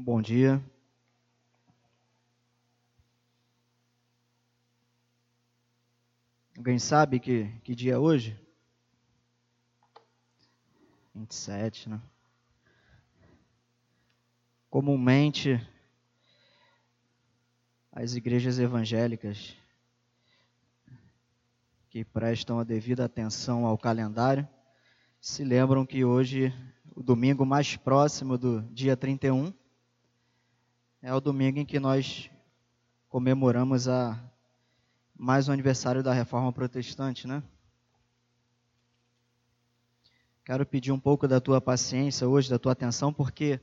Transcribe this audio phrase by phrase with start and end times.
[0.00, 0.64] Bom dia.
[6.56, 8.38] Alguém sabe que, que dia é hoje?
[11.16, 12.00] 27, né?
[14.70, 15.60] Comumente,
[17.90, 19.56] as igrejas evangélicas
[21.90, 24.48] que prestam a devida atenção ao calendário
[25.20, 26.54] se lembram que hoje,
[26.94, 29.52] o domingo mais próximo do dia 31,
[31.00, 32.28] é o domingo em que nós
[33.08, 34.18] comemoramos a
[35.16, 37.40] mais um aniversário da Reforma Protestante, né?
[40.44, 43.60] Quero pedir um pouco da tua paciência hoje, da tua atenção, porque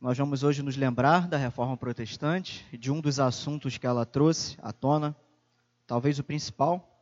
[0.00, 4.56] nós vamos hoje nos lembrar da Reforma Protestante de um dos assuntos que ela trouxe
[4.60, 5.14] à tona,
[5.86, 7.00] talvez o principal.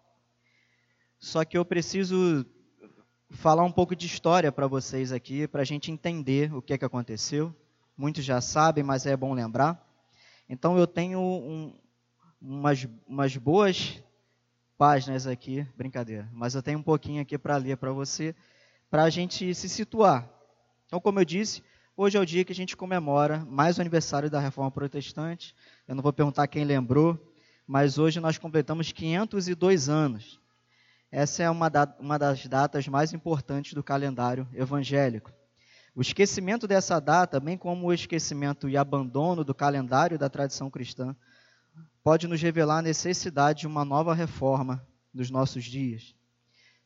[1.19, 2.45] Só que eu preciso
[3.31, 6.79] falar um pouco de história para vocês aqui, para a gente entender o que, é
[6.79, 7.55] que aconteceu.
[8.01, 9.79] Muitos já sabem, mas é bom lembrar.
[10.49, 11.79] Então eu tenho um,
[12.41, 14.03] umas, umas boas
[14.79, 18.35] páginas aqui, brincadeira, mas eu tenho um pouquinho aqui para ler para você,
[18.89, 20.27] para a gente se situar.
[20.87, 21.63] Então, como eu disse,
[21.95, 25.55] hoje é o dia que a gente comemora mais o aniversário da Reforma Protestante.
[25.87, 27.19] Eu não vou perguntar quem lembrou,
[27.67, 30.41] mas hoje nós completamos 502 anos.
[31.13, 35.31] Essa é uma, da, uma das datas mais importantes do calendário evangélico.
[35.95, 41.17] O esquecimento dessa data, bem como o esquecimento e abandono do calendário da tradição cristã,
[42.03, 46.15] pode nos revelar a necessidade de uma nova reforma nos nossos dias.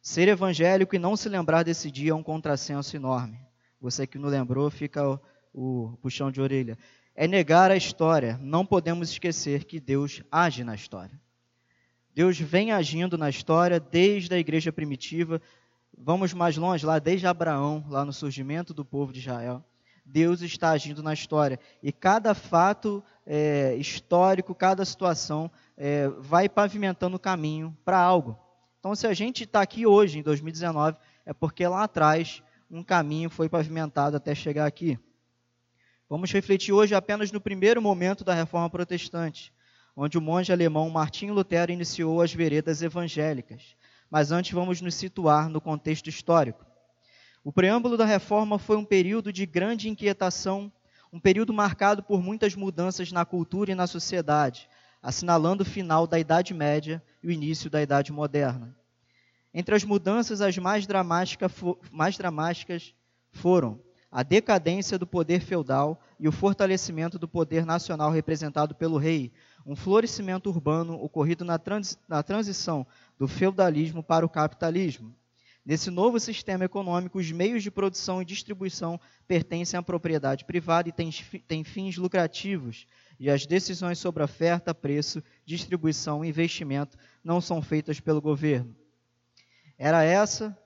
[0.00, 3.38] Ser evangélico e não se lembrar desse dia é um contrassenso enorme.
[3.80, 5.20] Você que não lembrou, fica o,
[5.52, 6.78] o puxão de orelha.
[7.14, 8.38] É negar a história.
[8.42, 11.20] Não podemos esquecer que Deus age na história.
[12.14, 15.40] Deus vem agindo na história desde a igreja primitiva.
[15.96, 19.64] Vamos mais longe, lá desde Abraão, lá no surgimento do povo de Israel.
[20.04, 21.58] Deus está agindo na história.
[21.82, 28.38] E cada fato é, histórico, cada situação é, vai pavimentando o caminho para algo.
[28.78, 33.30] Então, se a gente está aqui hoje, em 2019, é porque lá atrás um caminho
[33.30, 34.98] foi pavimentado até chegar aqui.
[36.08, 39.52] Vamos refletir hoje apenas no primeiro momento da reforma protestante,
[39.96, 43.74] onde o monge alemão Martim Lutero iniciou as veredas evangélicas.
[44.10, 46.64] Mas antes vamos nos situar no contexto histórico.
[47.42, 50.72] O preâmbulo da reforma foi um período de grande inquietação,
[51.12, 54.68] um período marcado por muitas mudanças na cultura e na sociedade,
[55.02, 58.74] assinalando o final da Idade Média e o início da Idade Moderna.
[59.52, 60.86] Entre as mudanças, as mais,
[61.92, 62.94] mais dramáticas
[63.30, 63.78] foram
[64.10, 69.32] a decadência do poder feudal e o fortalecimento do poder nacional representado pelo rei,
[69.66, 72.86] um florescimento urbano ocorrido na transição
[73.18, 75.14] do feudalismo para o capitalismo.
[75.64, 80.92] Nesse novo sistema econômico, os meios de produção e distribuição pertencem à propriedade privada e
[80.92, 82.86] têm, fins lucrativos,
[83.18, 88.76] e as decisões sobre oferta, preço, distribuição e investimento não são feitas pelo governo.
[89.78, 90.56] Era essa,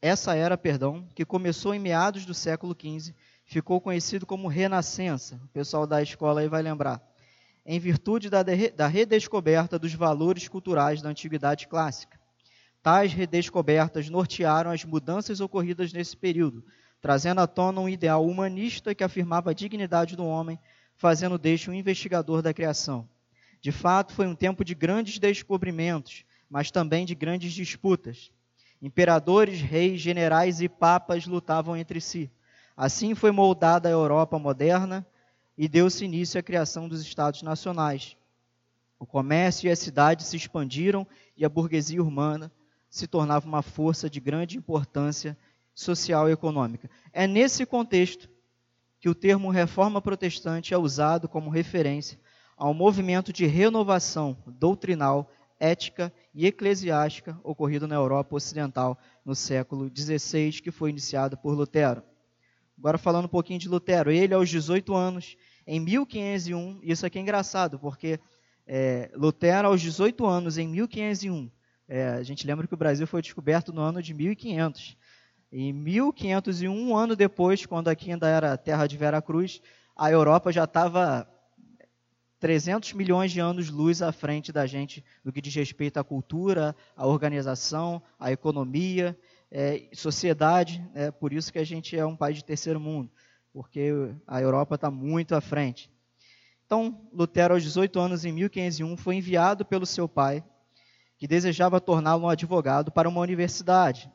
[0.00, 3.12] essa era, perdão, que começou em meados do século XV,
[3.44, 5.40] ficou conhecido como Renascença.
[5.44, 7.02] O pessoal da escola aí vai lembrar.
[7.66, 12.20] Em virtude da, da redescoberta dos valores culturais da antiguidade clássica.
[12.82, 16.62] Tais redescobertas nortearam as mudanças ocorridas nesse período,
[17.00, 20.58] trazendo à tona um ideal humanista que afirmava a dignidade do homem,
[20.94, 23.08] fazendo deste um investigador da criação.
[23.62, 28.30] De fato, foi um tempo de grandes descobrimentos, mas também de grandes disputas.
[28.82, 32.30] Imperadores, reis, generais e papas lutavam entre si.
[32.76, 35.06] Assim foi moldada a Europa moderna
[35.56, 38.16] e deu-se início à criação dos estados nacionais.
[38.98, 41.06] O comércio e as cidades se expandiram
[41.36, 42.50] e a burguesia urbana
[42.88, 45.36] se tornava uma força de grande importância
[45.74, 46.88] social e econômica.
[47.12, 48.28] É nesse contexto
[49.00, 52.18] que o termo reforma protestante é usado como referência
[52.56, 60.52] ao movimento de renovação doutrinal, ética e eclesiástica ocorrido na Europa Ocidental no século XVI,
[60.62, 62.02] que foi iniciado por Lutero.
[62.78, 65.36] Agora falando um pouquinho de Lutero, ele aos 18 anos,
[65.66, 68.20] em 1501, isso aqui é engraçado, porque
[68.66, 71.50] é, Lutero aos 18 anos, em 1501,
[71.88, 74.96] é, a gente lembra que o Brasil foi descoberto no ano de 1500.
[75.52, 79.60] Em 1501, um ano depois, quando aqui ainda era terra de Vera Cruz,
[79.96, 81.28] a Europa já estava
[82.40, 87.06] 300 milhões de anos-luz à frente da gente no que diz respeito à cultura, à
[87.06, 89.16] organização, à economia,
[89.56, 90.84] é, sociedade.
[90.92, 93.08] É por isso que a gente é um país de terceiro mundo,
[93.52, 93.92] porque
[94.26, 95.88] a Europa está muito à frente.
[96.66, 100.42] Então, Lutero, aos 18 anos, em 1501, foi enviado pelo seu pai
[101.16, 104.10] que desejava torná-lo um advogado para uma universidade.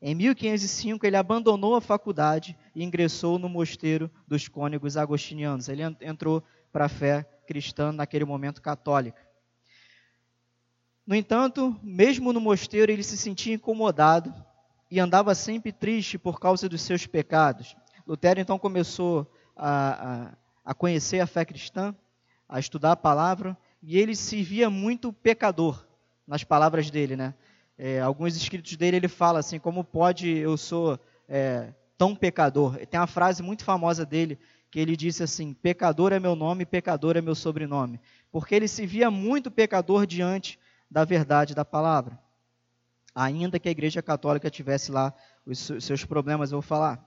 [0.00, 5.68] Em 1505, ele abandonou a faculdade e ingressou no mosteiro dos cônegos agostinianos.
[5.68, 6.42] Ele entrou
[6.72, 9.22] para a fé cristã naquele momento católica.
[11.06, 14.34] No entanto, mesmo no mosteiro, ele se sentia incomodado
[14.92, 17.74] e andava sempre triste por causa dos seus pecados.
[18.06, 20.32] Lutero então começou a, a,
[20.66, 21.94] a conhecer a fé cristã,
[22.46, 25.82] a estudar a palavra, e ele se via muito pecador
[26.26, 27.32] nas palavras dele, né?
[27.78, 32.76] É, alguns escritos dele ele fala assim, como pode eu sou é, tão pecador?
[32.86, 34.38] Tem uma frase muito famosa dele
[34.70, 37.98] que ele disse assim: pecador é meu nome, pecador é meu sobrenome,
[38.30, 40.58] porque ele se via muito pecador diante
[40.90, 42.20] da verdade da palavra.
[43.14, 45.12] Ainda que a Igreja Católica tivesse lá
[45.44, 47.04] os seus problemas, eu vou falar.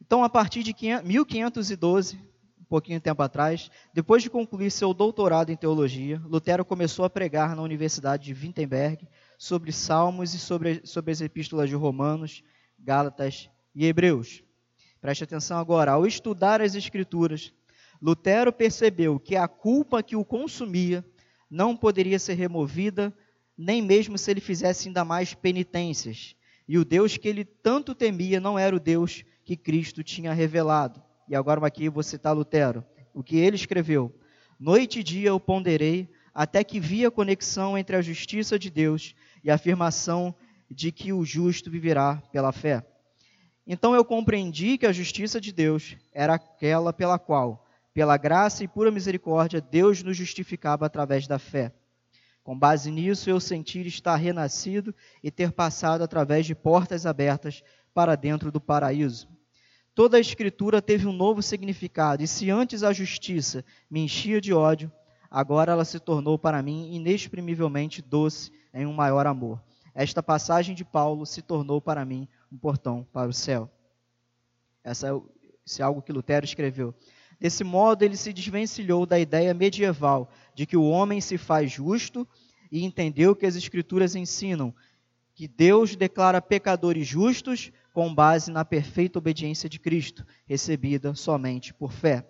[0.00, 2.16] Então, a partir de 1512,
[2.60, 7.10] um pouquinho de tempo atrás, depois de concluir seu doutorado em teologia, Lutero começou a
[7.10, 9.08] pregar na Universidade de Wittenberg
[9.38, 12.42] sobre Salmos e sobre, sobre as epístolas de Romanos,
[12.78, 14.42] Gálatas e Hebreus.
[15.00, 17.52] Preste atenção agora, ao estudar as Escrituras,
[18.02, 21.04] Lutero percebeu que a culpa que o consumia
[21.50, 23.14] não poderia ser removida,
[23.56, 26.34] nem mesmo se ele fizesse ainda mais penitências.
[26.68, 31.02] E o Deus que ele tanto temia não era o Deus que Cristo tinha revelado.
[31.28, 32.84] E agora aqui vou citar Lutero.
[33.14, 34.14] O que ele escreveu:
[34.58, 39.14] Noite e dia eu ponderei, até que vi a conexão entre a justiça de Deus
[39.42, 40.34] e a afirmação
[40.70, 42.84] de que o justo viverá pela fé.
[43.66, 48.68] Então eu compreendi que a justiça de Deus era aquela pela qual, pela graça e
[48.68, 51.72] pura misericórdia, Deus nos justificava através da fé.
[52.46, 57.60] Com base nisso, eu sentir estar renascido e ter passado através de portas abertas
[57.92, 59.28] para dentro do paraíso.
[59.96, 64.54] Toda a Escritura teve um novo significado, e se antes a justiça me enchia de
[64.54, 64.92] ódio,
[65.28, 69.60] agora ela se tornou para mim inexprimivelmente doce em um maior amor.
[69.92, 73.68] Esta passagem de Paulo se tornou para mim um portão para o céu.
[74.84, 75.20] Essa é,
[75.64, 76.94] isso é algo que Lutero escreveu.
[77.38, 82.26] Desse modo, ele se desvencilhou da ideia medieval de que o homem se faz justo
[82.70, 84.74] e entendeu que as Escrituras ensinam
[85.34, 91.92] que Deus declara pecadores justos com base na perfeita obediência de Cristo, recebida somente por
[91.92, 92.26] fé.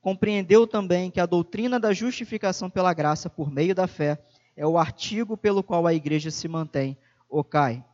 [0.00, 4.18] Compreendeu também que a doutrina da justificação pela graça por meio da fé
[4.56, 6.96] é o artigo pelo qual a igreja se mantém
[7.28, 7.84] ou cai.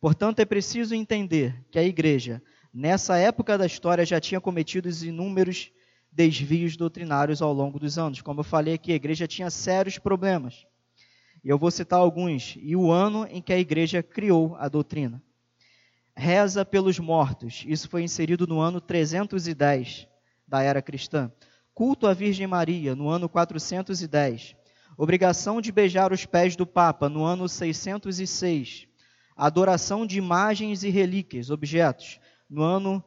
[0.00, 2.42] Portanto, é preciso entender que a igreja,
[2.76, 5.70] nessa época da história, já tinha cometido inúmeros
[6.12, 8.20] desvios doutrinários ao longo dos anos.
[8.20, 10.66] Como eu falei aqui, a igreja tinha sérios problemas.
[11.42, 12.54] E eu vou citar alguns.
[12.60, 15.22] E o ano em que a igreja criou a doutrina
[16.16, 17.62] reza pelos mortos.
[17.66, 20.08] Isso foi inserido no ano 310
[20.48, 21.30] da era cristã.
[21.74, 24.56] Culto à Virgem Maria, no ano 410.
[24.96, 28.86] Obrigação de beijar os pés do Papa, no ano 606.
[29.36, 33.04] Adoração de imagens e relíquias, objetos, no ano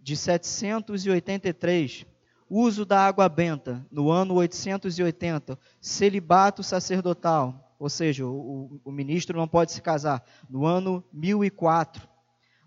[0.00, 2.06] de 783.
[2.48, 5.58] Uso da água benta, no ano 880.
[5.80, 12.12] Celibato sacerdotal, ou seja, o, o ministro não pode se casar, no ano 1004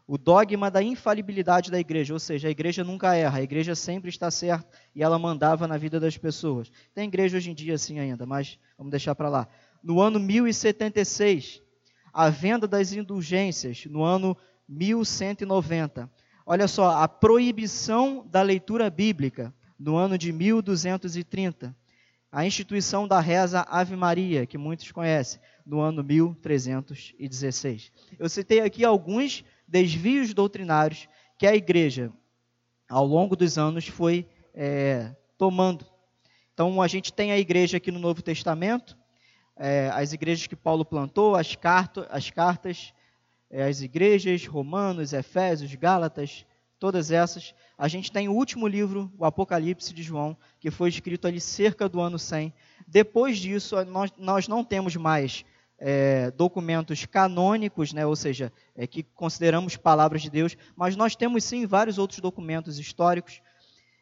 [0.07, 4.09] o dogma da infalibilidade da igreja, ou seja, a igreja nunca erra, a igreja sempre
[4.09, 6.71] está certa e ela mandava na vida das pessoas.
[6.93, 9.47] Tem igreja hoje em dia assim ainda, mas vamos deixar para lá.
[9.83, 11.61] No ano 1076,
[12.13, 14.37] a venda das indulgências, no ano
[14.67, 16.09] 1190.
[16.45, 21.75] Olha só, a proibição da leitura bíblica, no ano de 1230.
[22.31, 27.91] A instituição da reza Ave Maria, que muitos conhecem, no ano 1316.
[28.19, 31.07] Eu citei aqui alguns desvios doutrinários
[31.37, 32.11] que a igreja,
[32.89, 35.85] ao longo dos anos, foi é, tomando.
[36.53, 38.97] Então, a gente tem a igreja aqui no Novo Testamento,
[39.57, 42.93] é, as igrejas que Paulo plantou, as, carto, as cartas,
[43.63, 46.45] as igrejas, Romanos, Efésios, Gálatas,
[46.79, 47.53] todas essas.
[47.77, 51.87] A gente tem o último livro, o Apocalipse de João, que foi escrito ali cerca
[51.87, 52.53] do ano 100.
[52.87, 55.45] Depois disso, nós, nós não temos mais
[55.77, 61.43] é, documentos canônicos, né, ou seja, é, que consideramos palavras de Deus, mas nós temos
[61.43, 63.41] sim vários outros documentos históricos,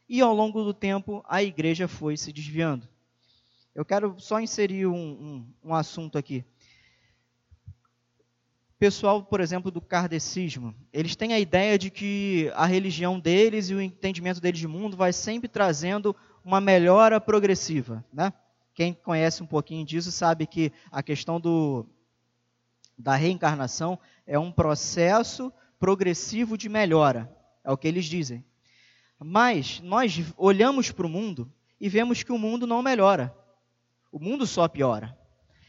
[0.08, 2.88] e ao longo do tempo a igreja foi se desviando.
[3.74, 6.46] Eu quero só inserir um, um, um assunto aqui.
[8.84, 13.74] Pessoal, por exemplo, do kardecismo, eles têm a ideia de que a religião deles e
[13.74, 16.14] o entendimento deles de mundo vai sempre trazendo
[16.44, 18.34] uma melhora progressiva, né?
[18.76, 21.86] Quem conhece um pouquinho disso sabe que a questão do,
[22.98, 23.98] da reencarnação
[24.28, 25.50] é um processo
[25.80, 28.44] progressivo de melhora, é o que eles dizem.
[29.18, 31.50] Mas nós olhamos para o mundo
[31.80, 33.34] e vemos que o mundo não melhora,
[34.12, 35.18] o mundo só piora.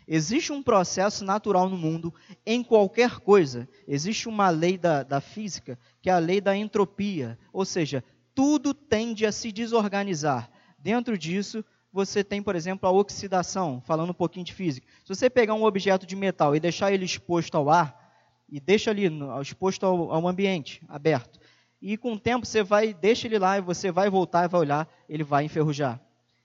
[0.06, 2.12] Existe um processo natural no mundo,
[2.44, 3.68] em qualquer coisa.
[3.88, 7.38] Existe uma lei da, da física, que é a lei da entropia.
[7.52, 10.50] Ou seja, tudo tende a se desorganizar.
[10.78, 14.86] Dentro disso, você tem, por exemplo, a oxidação, falando um pouquinho de física.
[15.04, 18.02] Se você pegar um objeto de metal e deixar ele exposto ao ar,
[18.48, 21.40] e deixa ali exposto ao, ao ambiente, aberto,
[21.80, 24.60] e com o tempo você vai, deixa ele lá e você vai voltar e vai
[24.60, 26.00] olhar, ele vai enferrujar.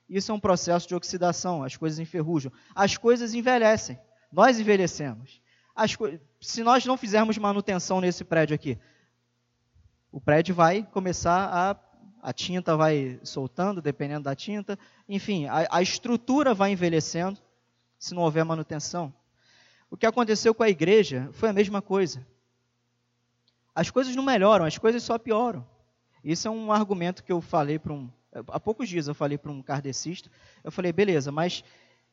[0.09, 2.51] Isso é um processo de oxidação, as coisas enferrujam.
[2.73, 3.99] As coisas envelhecem,
[4.31, 5.39] nós envelhecemos.
[6.41, 8.77] se nós não fizermos manutenção nesse prédio aqui,
[10.11, 11.89] o prédio vai começar a.
[12.21, 14.77] A tinta vai soltando, dependendo da tinta.
[15.07, 17.39] Enfim, a, a estrutura vai envelhecendo
[17.97, 19.13] se não houver manutenção.
[19.89, 22.27] O que aconteceu com a igreja foi a mesma coisa.
[23.73, 25.65] As coisas não melhoram, as coisas só pioram.
[26.21, 29.51] Isso é um argumento que eu falei para um Há poucos dias eu falei para
[29.51, 30.29] um kardecista,
[30.63, 31.63] eu falei, beleza, mas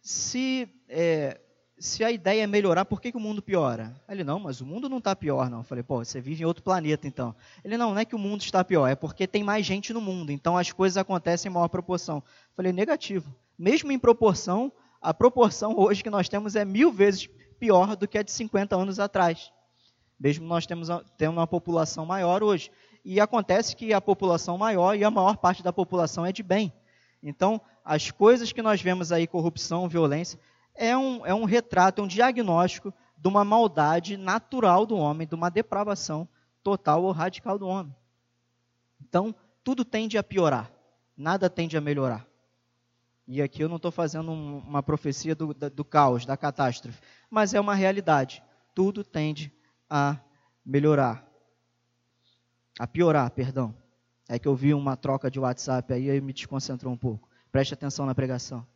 [0.01, 1.39] se, é,
[1.79, 3.95] se a ideia é melhorar, por que, que o mundo piora?
[4.09, 5.59] Ele, não, mas o mundo não está pior, não.
[5.59, 7.35] Eu falei, pô, você vive em outro planeta, então.
[7.63, 10.01] Ele, não, não é que o mundo está pior, é porque tem mais gente no
[10.01, 12.17] mundo, então as coisas acontecem em maior proporção.
[12.17, 13.35] Eu falei, negativo.
[13.59, 18.19] Mesmo em proporção, a proporção hoje que nós temos é mil vezes pior do que
[18.19, 19.51] a de 50 anos atrás.
[20.19, 22.71] Mesmo nós temos, temos uma população maior hoje.
[23.09, 26.73] E acontece que a população maior e a maior parte da população é de bem.
[27.23, 30.41] Então, as coisas que nós vemos aí, corrupção, violência,
[30.75, 35.37] é um, é um retrato, é um diagnóstico de uma maldade natural do homem, de
[35.37, 36.29] uma depravação
[36.65, 37.95] total ou radical do homem.
[39.01, 39.33] Então,
[39.63, 40.69] tudo tende a piorar,
[41.17, 42.27] nada tende a melhorar.
[43.25, 47.55] E aqui eu não estou fazendo um, uma profecia do, do caos, da catástrofe, mas
[47.55, 48.43] é uma realidade.
[48.75, 49.53] Tudo tende
[49.89, 50.19] a
[50.65, 51.26] melhorar
[52.79, 53.75] a piorar, perdão.
[54.29, 57.29] É que eu vi uma troca de WhatsApp aí e me desconcentrou um pouco.
[57.51, 58.67] Preste atenção na pregação.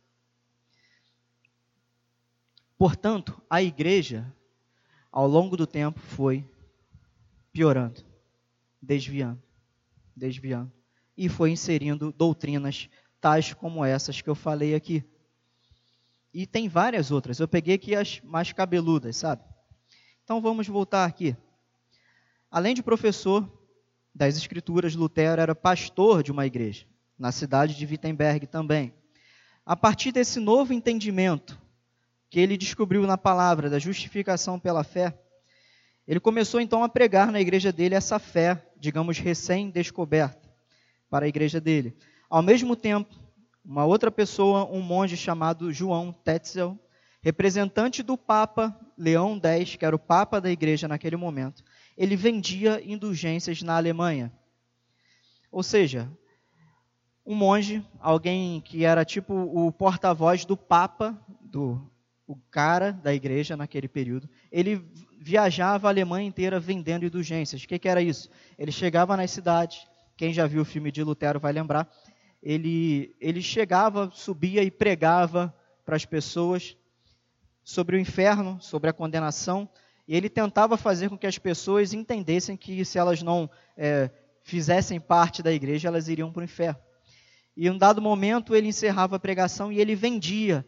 [2.77, 4.33] Portanto, a igreja,
[5.11, 6.49] ao longo do tempo, foi
[7.51, 8.03] piorando,
[8.81, 9.41] desviando,
[10.15, 10.71] desviando.
[11.15, 12.89] E foi inserindo doutrinas
[13.19, 15.03] tais como essas que eu falei aqui.
[16.33, 17.39] E tem várias outras.
[17.39, 19.43] Eu peguei aqui as mais cabeludas, sabe?
[20.23, 21.35] Então vamos voltar aqui.
[22.49, 23.47] Além de professor,
[24.13, 26.85] das Escrituras, Lutero era pastor de uma igreja,
[27.17, 28.93] na cidade de Wittenberg também.
[29.65, 31.59] A partir desse novo entendimento
[32.29, 35.17] que ele descobriu na palavra da justificação pela fé,
[36.07, 40.49] ele começou então a pregar na igreja dele essa fé, digamos, recém-descoberta
[41.09, 41.95] para a igreja dele.
[42.29, 43.13] Ao mesmo tempo,
[43.63, 46.77] uma outra pessoa, um monge chamado João Tetzel,
[47.21, 51.63] representante do Papa Leão X, que era o Papa da igreja naquele momento,
[51.97, 54.31] ele vendia indulgências na Alemanha.
[55.51, 56.09] Ou seja,
[57.25, 61.89] um monge, alguém que era tipo o porta-voz do Papa, do
[62.31, 64.81] o cara da igreja naquele período, ele
[65.19, 67.61] viajava a Alemanha inteira vendendo indulgências.
[67.61, 68.29] O que, que era isso?
[68.57, 71.91] Ele chegava nas cidades, quem já viu o filme de Lutero vai lembrar,
[72.41, 76.77] ele, ele chegava, subia e pregava para as pessoas
[77.63, 79.69] sobre o inferno, sobre a condenação,
[80.11, 84.09] e ele tentava fazer com que as pessoas entendessem que se elas não é,
[84.43, 86.77] fizessem parte da igreja, elas iriam para o inferno.
[87.55, 90.65] E em um dado momento ele encerrava a pregação e ele vendia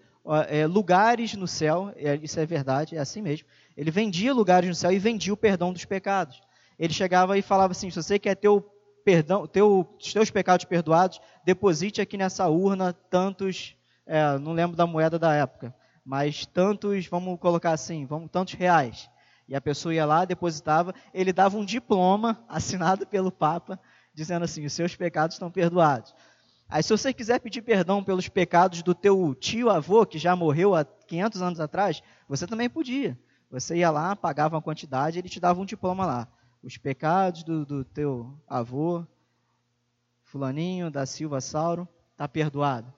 [0.47, 3.45] é, lugares no céu, é, isso é verdade, é assim mesmo.
[3.75, 6.39] Ele vendia lugares no céu e vendia o perdão dos pecados.
[6.79, 8.61] Ele chegava e falava assim: se você quer ter o
[9.03, 14.87] perdão, ter os teus pecados perdoados, deposite aqui nessa urna tantos, é, não lembro da
[14.87, 19.11] moeda da época, mas tantos, vamos colocar assim, vamos tantos reais.
[19.47, 23.79] E a pessoa ia lá, depositava, ele dava um diploma assinado pelo Papa,
[24.13, 26.13] dizendo assim: os seus pecados estão perdoados.
[26.69, 30.83] Aí, se você quiser pedir perdão pelos pecados do teu tio-avô, que já morreu há
[30.83, 33.19] 500 anos atrás, você também podia.
[33.51, 36.27] Você ia lá, pagava uma quantidade, ele te dava um diploma lá.
[36.63, 39.05] Os pecados do, do teu avô,
[40.23, 42.91] fulaninho, da Silva Sauro, está perdoado.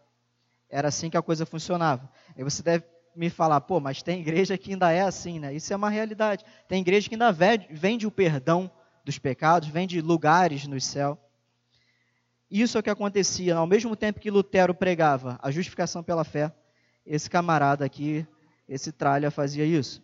[0.70, 2.10] Era assim que a coisa funcionava.
[2.38, 5.54] Aí você deve me falar, pô, mas tem igreja que ainda é assim, né?
[5.54, 6.44] Isso é uma realidade.
[6.68, 8.70] Tem igreja que ainda vende o perdão
[9.04, 11.18] dos pecados, vende lugares no céu.
[12.50, 13.56] Isso é o que acontecia.
[13.56, 16.54] Ao mesmo tempo que Lutero pregava a justificação pela fé,
[17.06, 18.26] esse camarada aqui,
[18.68, 20.04] esse tralha, fazia isso.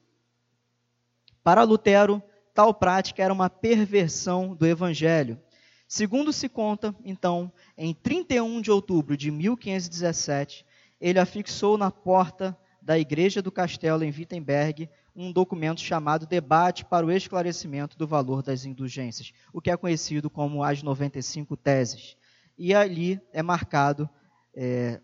[1.43, 2.21] Para Lutero,
[2.53, 5.39] tal prática era uma perversão do evangelho.
[5.87, 10.65] Segundo se conta, então, em 31 de outubro de 1517,
[11.01, 17.05] ele afixou na porta da Igreja do Castelo em Wittenberg um documento chamado Debate para
[17.05, 22.15] o Esclarecimento do Valor das Indulgências, o que é conhecido como as 95 Teses.
[22.57, 24.09] E ali é marcado
[24.53, 25.01] é,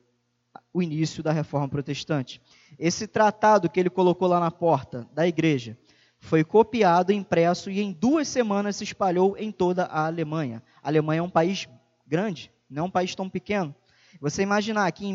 [0.74, 2.42] o início da Reforma Protestante.
[2.80, 5.78] Esse tratado que ele colocou lá na porta da igreja
[6.20, 10.64] foi copiado, impresso e em duas semanas se espalhou em toda a Alemanha.
[10.82, 11.68] A Alemanha é um país
[12.06, 13.76] grande, não é um país tão pequeno.
[14.20, 15.14] Você imaginar que em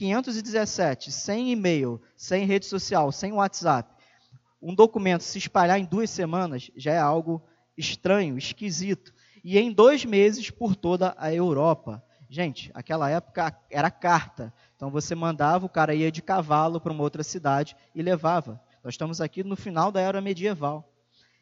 [0.00, 3.98] 1517, sem e-mail, sem rede social, sem WhatsApp,
[4.60, 7.42] um documento se espalhar em duas semanas já é algo
[7.76, 9.14] estranho, esquisito.
[9.44, 12.02] E em dois meses por toda a Europa.
[12.28, 14.52] Gente, aquela época era carta.
[14.76, 18.60] Então você mandava, o cara ia de cavalo para uma outra cidade e levava.
[18.82, 20.92] Nós estamos aqui no final da era medieval.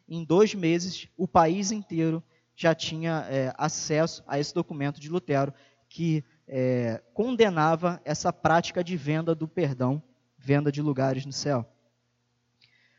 [0.08, 2.22] Em dois meses, o país inteiro
[2.54, 5.52] já tinha é, acesso a esse documento de Lutero,
[5.88, 10.02] que é, condenava essa prática de venda do perdão,
[10.38, 11.66] venda de lugares no céu.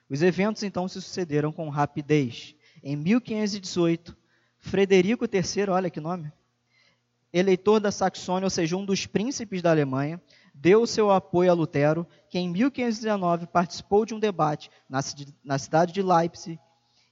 [0.09, 2.55] Os eventos então se sucederam com rapidez.
[2.83, 4.15] Em 1518,
[4.57, 6.31] Frederico III, olha que nome,
[7.31, 10.21] eleitor da Saxônia, ou seja, um dos príncipes da Alemanha,
[10.53, 16.01] deu seu apoio a Lutero, que em 1519 participou de um debate na, cidade de
[16.01, 16.59] Leipzig,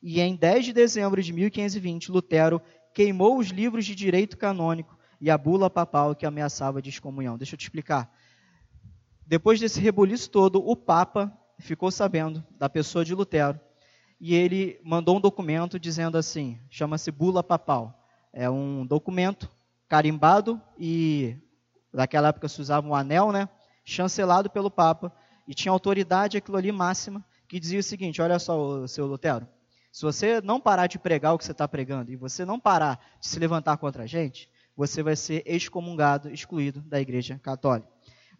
[0.02, 2.62] e em 10 de dezembro de 1520, Lutero
[2.94, 7.38] queimou os livros de direito canônico e a bula papal que ameaçava a excomunhão.
[7.38, 8.12] Deixa eu te explicar.
[9.26, 13.60] Depois desse rebuliço todo, o Papa ficou sabendo da pessoa de Lutero
[14.20, 18.06] e ele mandou um documento dizendo assim: chama-se bula papal.
[18.32, 19.50] É um documento
[19.88, 21.38] carimbado e
[21.92, 23.50] naquela época se usava um anel, né?
[23.84, 25.12] Chancelado pelo Papa
[25.48, 29.48] e tinha autoridade aquilo ali máxima que dizia o seguinte: olha só, seu Lutero,
[29.92, 33.00] se você não parar de pregar o que você está pregando e você não parar
[33.20, 37.88] de se levantar contra a gente, você vai ser excomungado, excluído da Igreja Católica.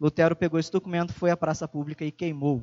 [0.00, 2.62] Lutero pegou esse documento, foi à praça pública e queimou.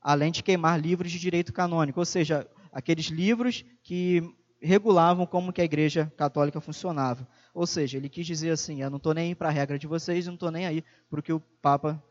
[0.00, 4.22] Além de queimar livros de direito canônico, ou seja, aqueles livros que
[4.60, 7.26] regulavam como que a Igreja Católica funcionava.
[7.52, 9.86] Ou seja, ele quis dizer assim: eu não estou nem aí para a regra de
[9.86, 12.02] vocês, eu não estou nem aí para o que o Papa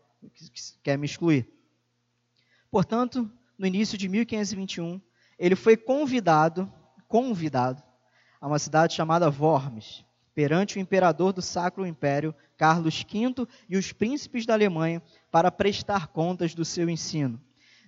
[0.83, 1.47] quer me excluir.
[2.69, 5.01] Portanto, no início de 1521,
[5.39, 6.71] ele foi convidado,
[7.07, 7.81] convidado,
[8.39, 13.91] a uma cidade chamada Worms, perante o imperador do Sacro Império, Carlos V, e os
[13.91, 17.41] príncipes da Alemanha, para prestar contas do seu ensino.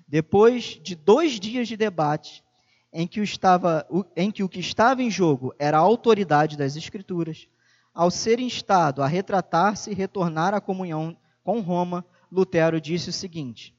[0.08, 2.44] Depois de dois dias de debate,
[2.92, 6.76] em que, o estava, em que o que estava em jogo era a autoridade das
[6.76, 7.48] Escrituras,
[7.94, 13.76] ao ser instado a retratar-se e retornar à comunhão com Roma, Lutero disse o seguinte: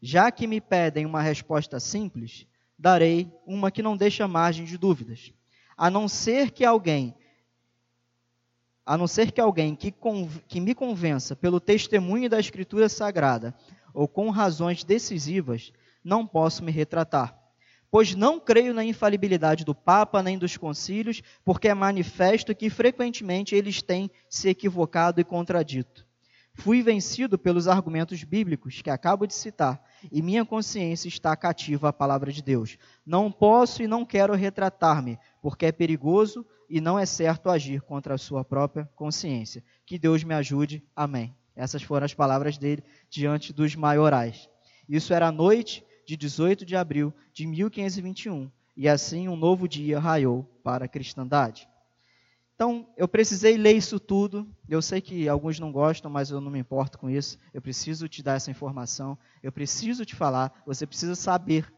[0.00, 2.46] Já que me pedem uma resposta simples,
[2.78, 5.32] darei uma que não deixa margem de dúvidas.
[5.76, 7.14] A não ser que alguém
[8.84, 9.94] a não ser que alguém que,
[10.46, 13.54] que me convença pelo testemunho da Escritura Sagrada
[13.92, 17.44] ou com razões decisivas, não posso me retratar
[17.94, 23.54] pois não creio na infalibilidade do Papa nem dos concílios, porque é manifesto que frequentemente
[23.54, 26.04] eles têm se equivocado e contradito.
[26.54, 31.92] Fui vencido pelos argumentos bíblicos que acabo de citar, e minha consciência está cativa à
[31.92, 32.76] palavra de Deus.
[33.06, 38.14] Não posso e não quero retratar-me, porque é perigoso e não é certo agir contra
[38.14, 39.62] a sua própria consciência.
[39.84, 40.82] Que Deus me ajude.
[40.94, 41.34] Amém.
[41.56, 44.48] Essas foram as palavras dele diante dos maiorais.
[44.88, 50.44] Isso era noite de 18 de abril de 1521, e assim um novo dia raiou
[50.62, 51.68] para a cristandade.
[52.54, 54.48] Então, eu precisei ler isso tudo.
[54.68, 57.36] Eu sei que alguns não gostam, mas eu não me importo com isso.
[57.52, 59.18] Eu preciso te dar essa informação.
[59.42, 60.62] Eu preciso te falar.
[60.64, 61.72] Você precisa saber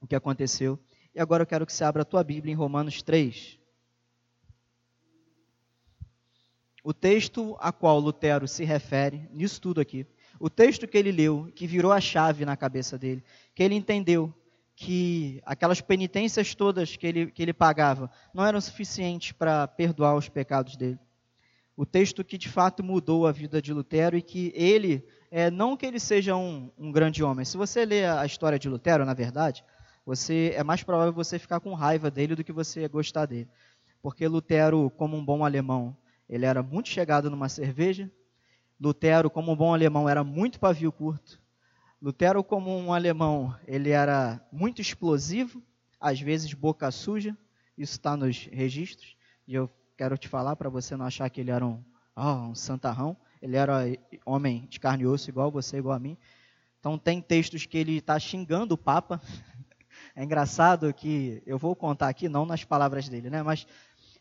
[0.00, 0.78] o que aconteceu.
[1.14, 3.58] E agora eu quero que você abra a tua Bíblia em Romanos 3.
[6.82, 10.06] O texto a qual Lutero se refere, nisso tudo aqui,
[10.38, 13.22] o texto que ele leu, que virou a chave na cabeça dele,
[13.54, 14.32] que ele entendeu
[14.74, 20.28] que aquelas penitências todas que ele, que ele pagava não eram suficientes para perdoar os
[20.30, 20.98] pecados dele.
[21.76, 25.76] O texto que de fato mudou a vida de Lutero e que ele, é, não
[25.76, 29.12] que ele seja um, um grande homem, se você ler a história de Lutero, na
[29.12, 29.62] verdade,
[30.10, 33.48] você é mais provável você ficar com raiva dele do que você gostar dele.
[34.02, 35.96] Porque Lutero, como um bom alemão,
[36.28, 38.10] ele era muito chegado numa cerveja,
[38.80, 41.40] Lutero, como um bom alemão, era muito pavio curto.
[42.02, 45.62] Lutero, como um alemão, ele era muito explosivo,
[46.00, 47.38] às vezes boca suja.
[47.78, 49.14] Isso está nos registros.
[49.46, 51.84] E eu quero te falar para você não achar que ele era um,
[52.16, 53.16] oh, um santarrão.
[53.40, 53.84] Ele era
[54.26, 56.18] homem de carne e osso, igual você, igual a mim.
[56.80, 59.22] Então, tem textos que ele está xingando o Papa.
[60.14, 63.42] É engraçado que, eu vou contar aqui, não nas palavras dele, né?
[63.42, 63.66] mas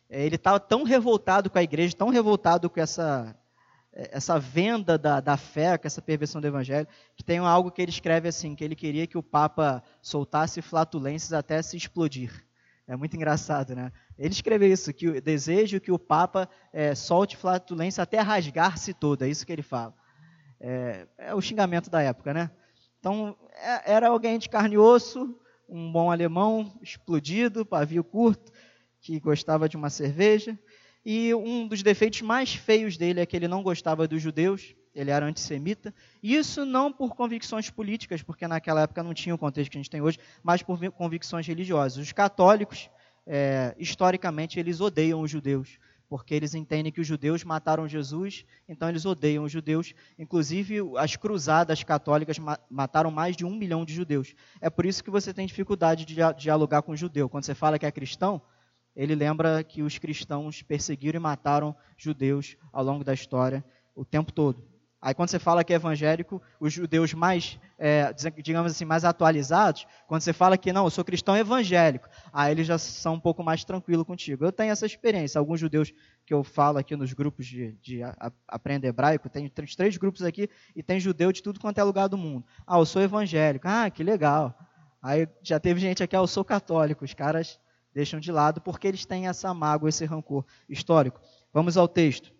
[0.09, 3.35] é, ele estava tão revoltado com a igreja, tão revoltado com essa
[3.91, 7.81] é, essa venda da, da fé, com essa perversão do evangelho, que tem algo que
[7.81, 12.45] ele escreve assim, que ele queria que o Papa soltasse flatulências até se explodir.
[12.87, 13.91] É muito engraçado, né?
[14.17, 19.27] Ele escreveu isso, que o desejo que o Papa é, solte flatulência até rasgar-se toda,
[19.27, 19.93] é isso que ele fala.
[20.59, 22.49] É, é o xingamento da época, né?
[22.99, 28.51] Então, é, era alguém de carne e osso, um bom alemão, explodido, pavio curto,
[28.99, 30.57] que gostava de uma cerveja.
[31.05, 35.11] E um dos defeitos mais feios dele é que ele não gostava dos judeus, ele
[35.11, 35.93] era antissemita.
[36.21, 39.89] Isso não por convicções políticas, porque naquela época não tinha o contexto que a gente
[39.89, 41.97] tem hoje, mas por convicções religiosas.
[41.97, 42.89] Os católicos,
[43.25, 45.79] é, historicamente, eles odeiam os judeus,
[46.09, 49.93] porque eles entendem que os judeus mataram Jesus, então eles odeiam os judeus.
[50.17, 52.37] Inclusive, as cruzadas católicas
[52.69, 54.33] mataram mais de um milhão de judeus.
[54.59, 57.29] É por isso que você tem dificuldade de dialogar com o judeu.
[57.29, 58.41] Quando você fala que é cristão,
[58.95, 63.63] ele lembra que os cristãos perseguiram e mataram judeus ao longo da história
[63.95, 64.63] o tempo todo.
[65.01, 69.87] Aí quando você fala que é evangélico, os judeus mais, é, digamos assim, mais atualizados,
[70.07, 73.41] quando você fala que não, eu sou cristão evangélico, aí eles já são um pouco
[73.41, 74.43] mais tranquilos contigo.
[74.43, 75.39] Eu tenho essa experiência.
[75.39, 75.93] Alguns judeus
[76.25, 78.01] que eu falo aqui nos grupos de, de
[78.45, 82.09] aprender hebraico, tem três, três grupos aqui e tem judeu de tudo quanto é lugar
[82.09, 82.45] do mundo.
[82.67, 83.67] Ah, eu sou evangélico.
[83.69, 84.53] Ah, que legal.
[85.01, 87.05] Aí já teve gente aqui, ah, eu sou católico.
[87.05, 87.57] Os caras
[87.93, 91.21] deixam de lado porque eles têm essa mágoa, esse rancor histórico.
[91.53, 92.33] Vamos ao texto.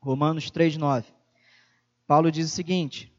[0.00, 1.17] Romanos 3, 9.
[2.08, 3.12] Paulo diz o seguinte: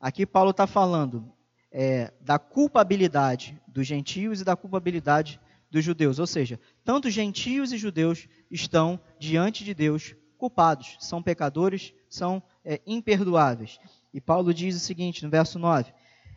[0.00, 1.30] aqui Paulo está falando
[1.72, 6.20] é, da culpabilidade dos gentios e da culpabilidade dos judeus.
[6.20, 12.80] Ou seja, tanto gentios e judeus estão diante de Deus culpados, são pecadores, são é,
[12.86, 13.80] imperdoáveis.
[14.14, 15.92] E Paulo diz o seguinte no verso 9: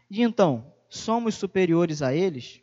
[0.10, 2.62] E então, somos superiores a eles?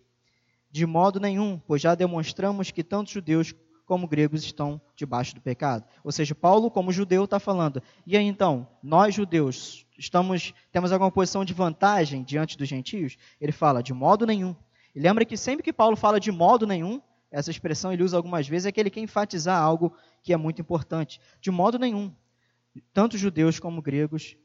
[0.69, 3.55] De modo nenhum, pois já demonstramos que tanto judeus
[3.89, 5.83] como gregos estão debaixo do pecado.
[6.05, 7.83] Ou seja, Paulo, como judeu, está falando.
[8.07, 13.17] E aí então, nós judeus estamos temos alguma posição de vantagem diante dos gentios?
[13.41, 14.55] Ele fala de modo nenhum.
[14.95, 18.47] E lembra que sempre que Paulo fala de modo nenhum, essa expressão ele usa algumas
[18.47, 21.19] vezes, é que ele quer enfatizar algo que é muito importante.
[21.41, 22.13] De modo nenhum.
[22.93, 24.37] Tanto judeus como gregos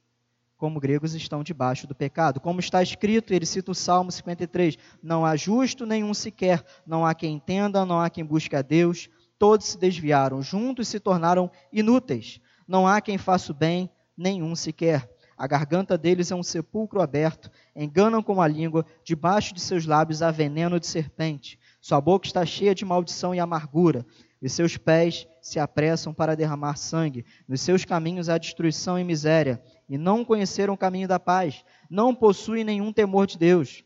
[0.63, 2.39] como gregos estão debaixo do pecado.
[2.39, 7.13] Como está escrito, ele cita o Salmo 53: Não há justo nenhum sequer, não há
[7.13, 9.09] quem entenda, não há quem busque a Deus,
[9.43, 12.39] todos se desviaram, juntos se tornaram inúteis.
[12.65, 15.05] Não há quem faça o bem, nenhum sequer.
[15.37, 20.21] A garganta deles é um sepulcro aberto, enganam com a língua, debaixo de seus lábios
[20.21, 21.59] há veneno de serpente.
[21.81, 24.05] Sua boca está cheia de maldição e amargura,
[24.41, 27.25] e seus pés se apressam para derramar sangue.
[27.45, 32.15] Nos seus caminhos há destruição e miséria, e não conheceram o caminho da paz, não
[32.15, 33.83] possuem nenhum temor de Deus.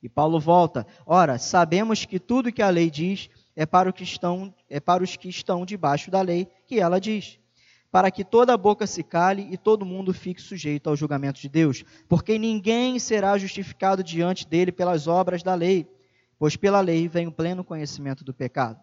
[0.00, 4.52] E Paulo volta: Ora, sabemos que tudo que a lei diz é para, que estão,
[4.68, 7.38] é para os que estão debaixo da lei, que ela diz.
[7.90, 11.84] Para que toda boca se cale e todo mundo fique sujeito ao julgamento de Deus.
[12.08, 15.88] Porque ninguém será justificado diante dele pelas obras da lei,
[16.36, 18.80] pois pela lei vem o pleno conhecimento do pecado.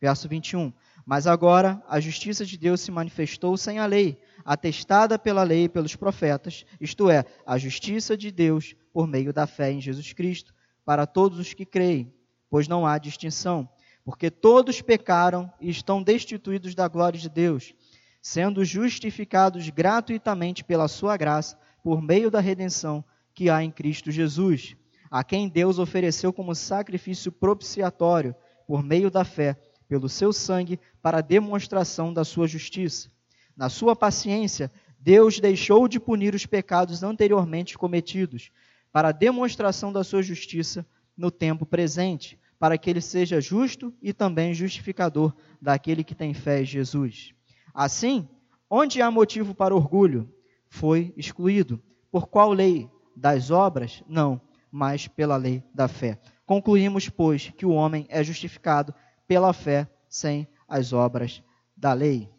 [0.00, 0.72] Verso 21.
[1.04, 5.68] Mas agora a justiça de Deus se manifestou sem a lei, atestada pela lei e
[5.68, 10.54] pelos profetas, isto é, a justiça de Deus por meio da fé em Jesus Cristo,
[10.84, 12.14] para todos os que creem,
[12.48, 13.68] pois não há distinção
[14.04, 17.74] porque todos pecaram e estão destituídos da glória de Deus,
[18.20, 24.76] sendo justificados gratuitamente pela sua graça, por meio da redenção que há em Cristo Jesus,
[25.10, 28.34] a quem Deus ofereceu como sacrifício propiciatório,
[28.66, 29.56] por meio da fé,
[29.88, 33.10] pelo seu sangue, para demonstração da sua justiça.
[33.56, 38.50] Na sua paciência, Deus deixou de punir os pecados anteriormente cometidos,
[38.90, 40.86] para demonstração da sua justiça
[41.16, 46.62] no tempo presente para que ele seja justo e também justificador daquele que tem fé
[46.62, 47.34] em Jesus.
[47.74, 48.26] Assim,
[48.70, 50.32] onde há motivo para orgulho,
[50.66, 51.78] foi excluído.
[52.10, 52.88] Por qual lei?
[53.14, 54.02] Das obras?
[54.08, 54.40] Não,
[54.72, 56.18] mas pela lei da fé.
[56.46, 58.94] Concluímos, pois, que o homem é justificado
[59.28, 61.42] pela fé sem as obras
[61.76, 62.30] da lei.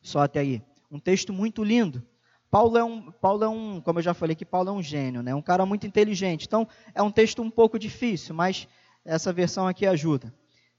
[0.00, 0.62] Só até aí.
[0.90, 2.02] Um texto muito lindo.
[2.50, 5.22] Paulo é um, Paulo é um, como eu já falei que Paulo é um gênio,
[5.22, 5.34] né?
[5.34, 6.46] Um cara muito inteligente.
[6.46, 8.66] Então, é um texto um pouco difícil, mas
[9.04, 10.32] essa versão aqui ajuda.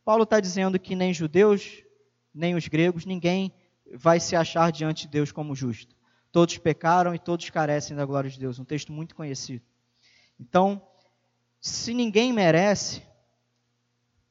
[0.03, 1.84] Paulo está dizendo que nem judeus,
[2.34, 3.53] nem os gregos, ninguém
[3.93, 5.95] vai se achar diante de Deus como justo.
[6.31, 8.57] Todos pecaram e todos carecem da glória de Deus.
[8.57, 9.63] Um texto muito conhecido.
[10.39, 10.81] Então,
[11.60, 13.03] se ninguém merece,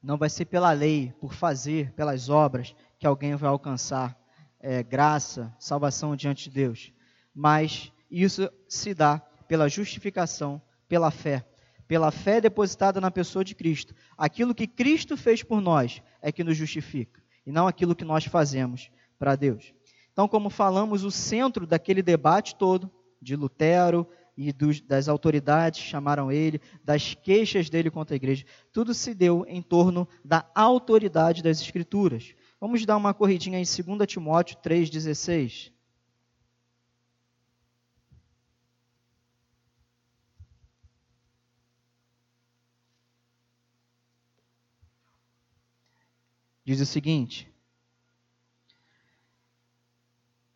[0.02, 4.18] não vai ser pela lei, por fazer, pelas obras, que alguém vai alcançar
[4.58, 6.92] é, graça, salvação diante de Deus.
[7.34, 11.44] Mas isso se dá pela justificação, pela fé
[11.90, 13.96] pela fé depositada na pessoa de Cristo.
[14.16, 18.24] Aquilo que Cristo fez por nós é que nos justifica, e não aquilo que nós
[18.24, 19.74] fazemos para Deus.
[20.12, 22.88] Então, como falamos, o centro daquele debate todo,
[23.20, 28.94] de Lutero e dos, das autoridades chamaram ele, das queixas dele contra a igreja, tudo
[28.94, 32.36] se deu em torno da autoridade das Escrituras.
[32.60, 35.72] Vamos dar uma corridinha em 2 Timóteo 3,16.
[46.70, 47.50] Diz o seguinte: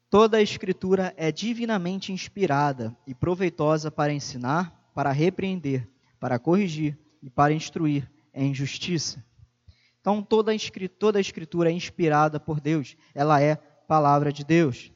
[0.09, 5.89] Toda a Escritura é divinamente inspirada e proveitosa para ensinar, para repreender,
[6.21, 9.25] para corrigir e para instruir em justiça.
[10.01, 10.57] Então, toda a,
[11.01, 14.93] toda a Escritura é inspirada por Deus, ela é palavra de Deus.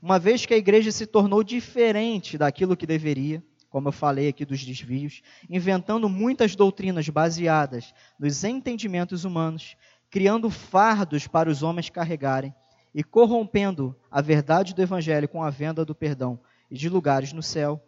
[0.00, 4.44] Uma vez que a igreja se tornou diferente daquilo que deveria, como eu falei aqui
[4.44, 9.76] dos desvios, inventando muitas doutrinas baseadas nos entendimentos humanos,
[10.12, 12.54] criando fardos para os homens carregarem,
[12.94, 16.38] e corrompendo a verdade do Evangelho com a venda do perdão
[16.70, 17.82] e de lugares no céu,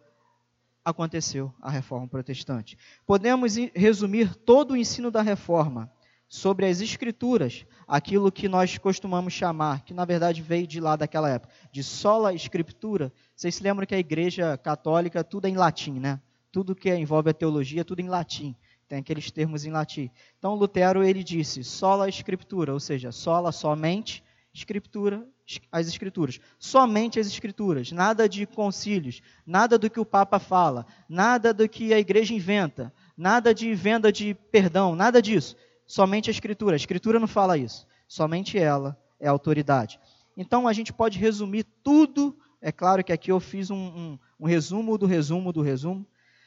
[0.83, 2.75] aconteceu a reforma protestante.
[3.05, 5.91] Podemos resumir todo o ensino da reforma
[6.27, 11.29] sobre as escrituras, aquilo que nós costumamos chamar, que na verdade veio de lá daquela
[11.29, 13.13] época, de sola escritura.
[13.35, 16.19] Vocês se lembram que a igreja católica tudo é em latim, né?
[16.51, 18.55] Tudo que envolve a teologia, tudo em latim.
[18.87, 20.09] Tem aqueles termos em latim.
[20.37, 25.27] Então Lutero ele disse sola escritura, ou seja, sola somente escritura,
[25.71, 31.53] as escrituras, somente as escrituras, nada de concílios, nada do que o Papa fala, nada
[31.53, 35.55] do que a igreja inventa, nada de venda de perdão, nada disso.
[35.85, 36.75] Somente a escritura.
[36.75, 37.85] A escritura não fala isso.
[38.07, 39.99] Somente ela é autoridade.
[40.35, 42.35] Então a gente pode resumir tudo.
[42.61, 46.05] É claro que aqui eu fiz um, um, um resumo do resumo do resumo,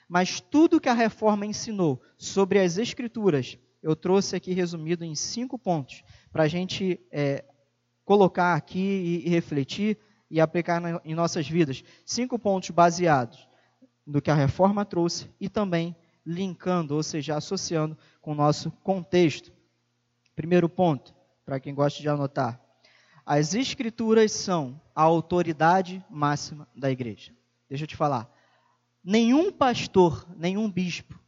[0.09, 5.59] mas tudo que a reforma ensinou sobre as escrituras, eu trouxe aqui resumido em cinco
[5.59, 7.45] pontos para a gente é,
[8.05, 9.99] colocar aqui e, refletir
[10.31, 11.85] e aplicar na, em nossas vidas.
[12.05, 13.47] Cinco pontos baseados
[14.07, 15.95] no que a reforma trouxe e também
[16.25, 19.53] linkando, ou seja, associando com o nosso contexto.
[20.35, 22.61] Primeiro ponto, para quem gosta de anotar.
[23.25, 27.33] As escrituras são a autoridade máxima da igreja.
[27.69, 28.31] Deixa eu te falar.
[29.03, 31.19] Nenhum pastor, nenhum bispo,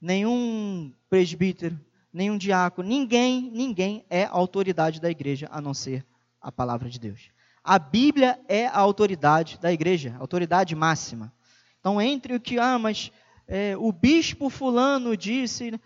[0.00, 1.78] nenhum presbítero,
[2.12, 6.04] nenhum diácono, ninguém, ninguém é autoridade da igreja a não ser
[6.40, 7.30] a palavra de Deus.
[7.62, 11.32] A Bíblia é a autoridade da igreja, autoridade máxima.
[11.80, 13.12] Então, entre o que, ah, mas
[13.46, 15.78] é, o bispo fulano disse,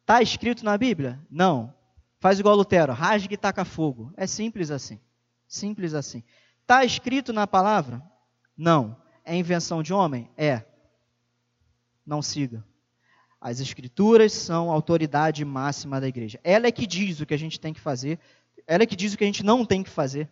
[0.00, 1.20] está escrito na Bíblia?
[1.30, 1.74] Não.
[2.20, 4.12] Faz igual Lutero, rasgue e taca fogo.
[4.16, 5.00] É simples assim.
[5.48, 6.22] Simples assim.
[6.60, 8.02] Está escrito na palavra?
[8.56, 8.96] Não.
[9.24, 10.30] É invenção de homem?
[10.36, 10.64] É.
[12.04, 12.64] Não siga.
[13.40, 16.38] As escrituras são a autoridade máxima da igreja.
[16.44, 18.18] Ela é que diz o que a gente tem que fazer,
[18.66, 20.30] ela é que diz o que a gente não tem que fazer.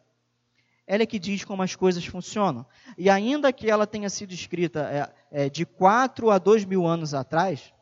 [0.87, 2.66] Ela é que diz como as coisas funcionam.
[2.98, 7.14] E ainda que ela tenha sido escrita é, é, de 4 a 2 mil anos
[7.14, 7.72] atrás,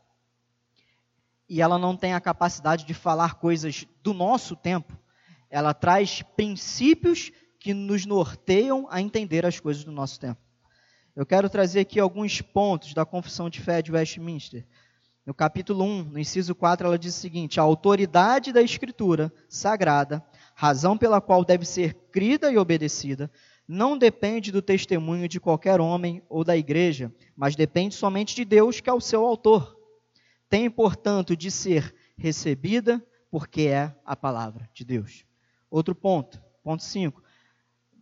[1.49, 4.99] e ela não tem a capacidade de falar coisas do nosso tempo,
[5.51, 10.41] ela traz princípios que nos norteiam a entender as coisas do nosso tempo.
[11.19, 14.65] Eu quero trazer aqui alguns pontos da Confissão de Fé de Westminster,
[15.27, 20.25] no capítulo 1, no inciso 4, ela diz o seguinte: a autoridade da Escritura sagrada,
[20.55, 23.29] razão pela qual deve ser crida e obedecida,
[23.67, 28.79] não depende do testemunho de qualquer homem ou da igreja, mas depende somente de Deus,
[28.79, 29.77] que é o seu autor.
[30.49, 35.25] Tem, portanto, de ser recebida, porque é a palavra de Deus.
[35.69, 37.21] Outro ponto, ponto 5,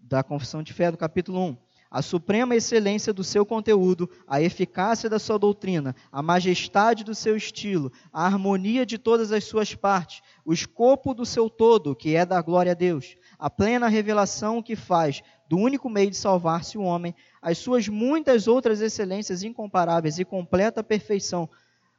[0.02, 5.08] da Confissão de Fé do capítulo 1 a suprema excelência do seu conteúdo, a eficácia
[5.08, 10.22] da sua doutrina, a majestade do seu estilo, a harmonia de todas as suas partes,
[10.44, 14.76] o escopo do seu todo, que é da glória a Deus, a plena revelação que
[14.76, 20.24] faz do único meio de salvar-se o homem, as suas muitas outras excelências incomparáveis e
[20.24, 21.48] completa perfeição,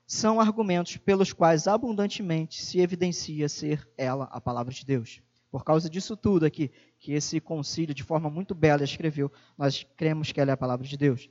[0.05, 5.21] são argumentos pelos quais abundantemente se evidencia ser ela a palavra de Deus.
[5.49, 10.31] Por causa disso tudo aqui, que esse concílio, de forma muito bela, escreveu, nós cremos
[10.31, 11.29] que ela é a palavra de Deus.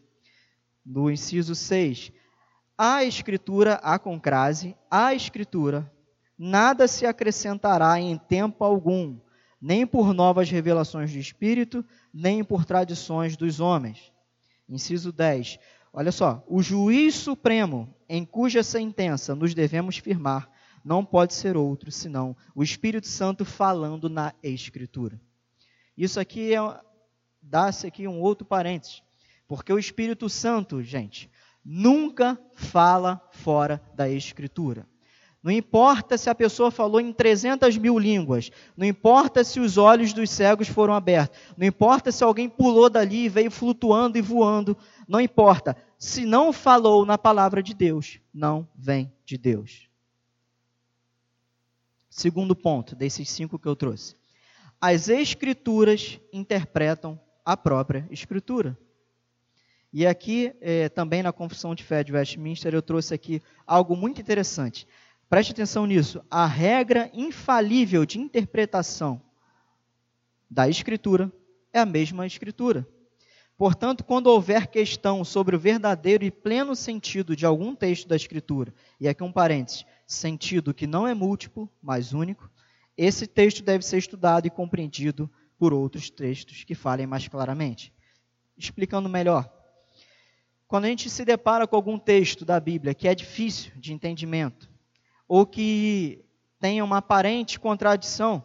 [0.85, 2.13] No inciso 6,
[2.79, 5.91] a Escritura, a concrase, a Escritura,
[6.39, 9.19] nada se acrescentará em tempo algum,
[9.61, 14.13] nem por novas revelações do Espírito, nem por tradições dos homens.
[14.69, 15.59] Inciso 10.
[15.93, 20.51] Olha só, o juiz supremo, em cuja sentença nos devemos firmar,
[20.87, 25.21] não pode ser outro senão o Espírito Santo falando na Escritura.
[25.99, 26.81] Isso aqui é
[27.43, 29.03] dá-se aqui um outro parênteses,
[29.49, 31.29] porque o Espírito Santo, gente,
[31.65, 34.87] nunca fala fora da Escritura.
[35.43, 40.13] Não importa se a pessoa falou em 300 mil línguas, não importa se os olhos
[40.13, 44.77] dos cegos foram abertos, não importa se alguém pulou dali e veio flutuando e voando,
[45.09, 45.77] não importa.
[45.99, 49.86] Se não falou na palavra de Deus, não vem de Deus.
[52.17, 54.15] Segundo ponto desses cinco que eu trouxe.
[54.81, 58.75] As escrituras interpretam a própria escritura.
[59.93, 64.19] E aqui, é, também na Confissão de Fé de Westminster, eu trouxe aqui algo muito
[64.19, 64.89] interessante.
[65.29, 66.25] Preste atenção nisso.
[66.31, 69.21] A regra infalível de interpretação
[70.51, 71.31] da Escritura
[71.71, 72.89] é a mesma Escritura.
[73.59, 78.73] Portanto, quando houver questão sobre o verdadeiro e pleno sentido de algum texto da Escritura,
[78.99, 82.51] e aqui um parênteses, sentido que não é múltiplo, mas único,
[82.97, 87.93] esse texto deve ser estudado e compreendido por outros textos que falem mais claramente.
[88.57, 89.51] Explicando melhor,
[90.69, 94.71] quando a gente se depara com algum texto da Bíblia que é difícil de entendimento,
[95.29, 96.25] ou que
[96.59, 98.45] tenha uma aparente contradição,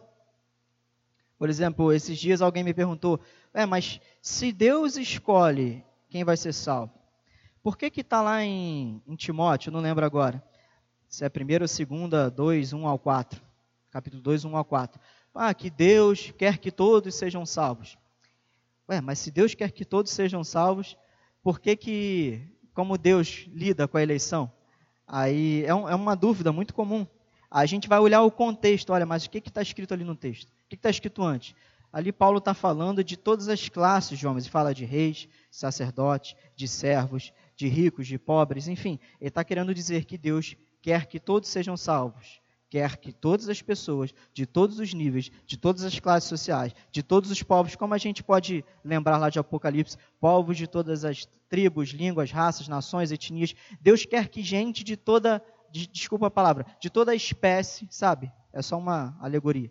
[1.38, 3.20] por exemplo, esses dias alguém me perguntou,
[3.52, 6.92] é, mas se Deus escolhe quem vai ser salvo,
[7.62, 10.42] por que que está lá em, em Timóteo, não lembro agora,
[11.12, 13.42] se é 1 ou 2, 2, 1 ao 4,
[13.90, 14.98] capítulo 2, 1 ao 4,
[15.34, 17.98] ah, que Deus quer que todos sejam salvos.
[18.88, 20.96] Ué, mas se Deus quer que todos sejam salvos,
[21.42, 22.40] por que que,
[22.72, 24.50] como Deus lida com a eleição?
[25.06, 27.06] Aí é, um, é uma dúvida muito comum.
[27.50, 30.48] A gente vai olhar o contexto, olha, mas o que está escrito ali no texto?
[30.48, 31.54] O que está escrito antes?
[31.92, 34.44] Ali Paulo está falando de todas as classes de homens.
[34.44, 38.98] Ele fala de reis, sacerdotes, de servos, de ricos, de pobres, enfim.
[39.20, 42.42] Ele está querendo dizer que Deus quer que todos sejam salvos.
[42.68, 47.02] Quer que todas as pessoas, de todos os níveis, de todas as classes sociais, de
[47.02, 51.28] todos os povos, como a gente pode lembrar lá de Apocalipse, povos de todas as
[51.50, 53.54] tribos, línguas, raças, nações, etnias.
[53.78, 58.32] Deus quer que gente de toda, de, desculpa a palavra, de toda espécie, sabe?
[58.50, 59.70] É só uma alegoria.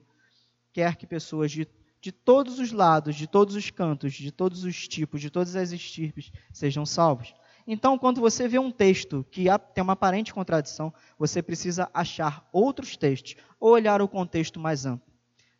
[0.71, 1.67] Quer que pessoas de
[2.01, 5.71] de todos os lados, de todos os cantos, de todos os tipos, de todas as
[5.71, 7.33] estirpes sejam salvos.
[7.67, 12.97] Então, quando você vê um texto que tem uma aparente contradição, você precisa achar outros
[12.97, 15.11] textos ou olhar o contexto mais amplo.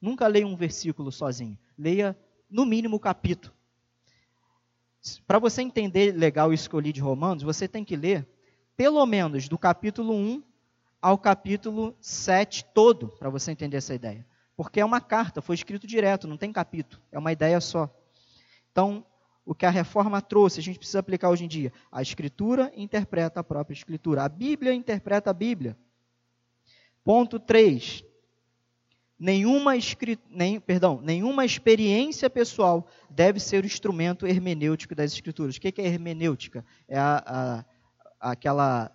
[0.02, 1.58] Nunca leia um versículo sozinho.
[1.78, 2.18] Leia,
[2.50, 3.54] no mínimo, o capítulo.
[5.26, 8.28] Para você entender legal eu li de Romanos, você tem que ler
[8.76, 10.44] pelo menos do capítulo 1
[11.02, 14.26] ao capítulo 7 todo, para você entender essa ideia.
[14.56, 17.90] Porque é uma carta, foi escrito direto, não tem capítulo, é uma ideia só.
[18.72, 19.06] Então,
[19.46, 21.74] o que a reforma trouxe, a gente precisa aplicar hoje em dia.
[21.92, 24.24] A escritura interpreta a própria escritura.
[24.24, 25.78] A Bíblia interpreta a Bíblia.
[27.04, 28.04] Ponto 3.
[29.18, 29.74] Nenhuma,
[30.30, 35.56] nem, perdão, nenhuma experiência pessoal deve ser o instrumento hermenêutico das escrituras.
[35.56, 36.66] O que é hermenêutica?
[36.88, 37.24] É a,
[38.20, 38.92] a, aquela,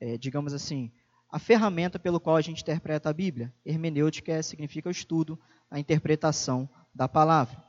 [0.00, 0.90] é, digamos assim,
[1.30, 3.52] a ferramenta pelo qual a gente interpreta a Bíblia.
[3.64, 5.38] Hermenêutica significa o estudo,
[5.70, 7.67] a interpretação da palavra.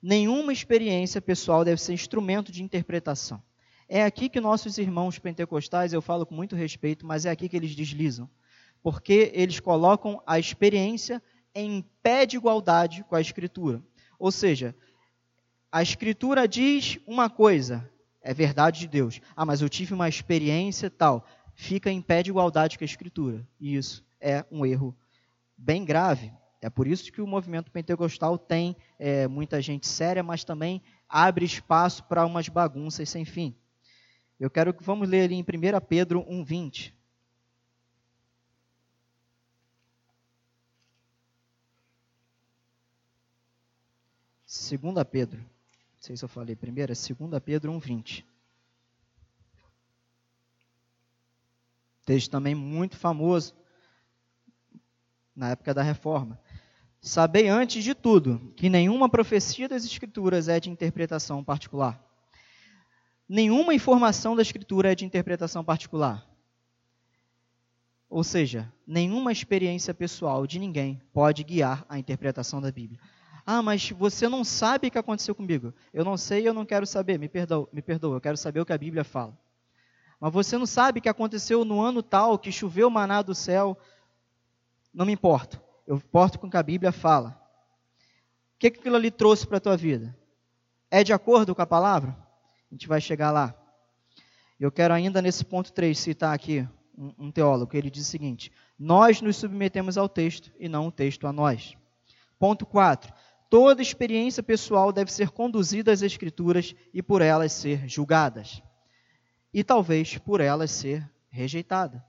[0.00, 3.42] Nenhuma experiência pessoal deve ser instrumento de interpretação.
[3.88, 7.56] É aqui que nossos irmãos pentecostais, eu falo com muito respeito, mas é aqui que
[7.56, 8.28] eles deslizam.
[8.82, 11.22] Porque eles colocam a experiência
[11.54, 13.82] em pé de igualdade com a Escritura.
[14.18, 14.74] Ou seja,
[15.72, 17.90] a Escritura diz uma coisa,
[18.22, 19.20] é verdade de Deus.
[19.34, 21.26] Ah, mas eu tive uma experiência tal
[21.58, 23.44] fica em pé de igualdade com a Escritura.
[23.58, 24.96] E isso é um erro
[25.56, 26.32] bem grave.
[26.60, 31.44] É por isso que o movimento pentecostal tem é, muita gente séria, mas também abre
[31.44, 33.54] espaço para umas bagunças sem fim.
[34.40, 35.44] Eu quero que vamos ler ali em 1
[35.86, 36.92] Pedro 1,20.
[44.44, 45.46] Segunda Pedro, não
[46.00, 48.24] sei se eu falei é 2 Pedro 1,20.
[52.04, 53.54] Texto também muito famoso
[55.36, 56.40] na época da reforma.
[57.00, 62.02] Sabei antes de tudo que nenhuma profecia das Escrituras é de interpretação particular.
[63.28, 66.26] Nenhuma informação da Escritura é de interpretação particular.
[68.10, 72.98] Ou seja, nenhuma experiência pessoal de ninguém pode guiar a interpretação da Bíblia.
[73.44, 75.72] Ah, mas você não sabe o que aconteceu comigo.
[75.92, 77.18] Eu não sei eu não quero saber.
[77.18, 78.16] Me perdoa, me perdoa.
[78.16, 79.38] Eu quero saber o que a Bíblia fala.
[80.18, 83.78] Mas você não sabe o que aconteceu no ano tal, que choveu maná do céu.
[84.92, 85.67] Não me importo.
[85.88, 87.30] Eu importo com o que a Bíblia fala.
[87.30, 90.14] O que, que aquilo ali trouxe para a tua vida?
[90.90, 92.10] É de acordo com a palavra?
[92.70, 93.54] A gente vai chegar lá.
[94.60, 98.52] Eu quero ainda nesse ponto 3 citar aqui um, um teólogo, ele diz o seguinte:
[98.78, 101.74] Nós nos submetemos ao texto e não o texto a nós.
[102.38, 103.10] Ponto 4.
[103.48, 108.62] Toda experiência pessoal deve ser conduzida às Escrituras e por elas ser julgadas
[109.54, 112.04] e talvez por elas ser rejeitada.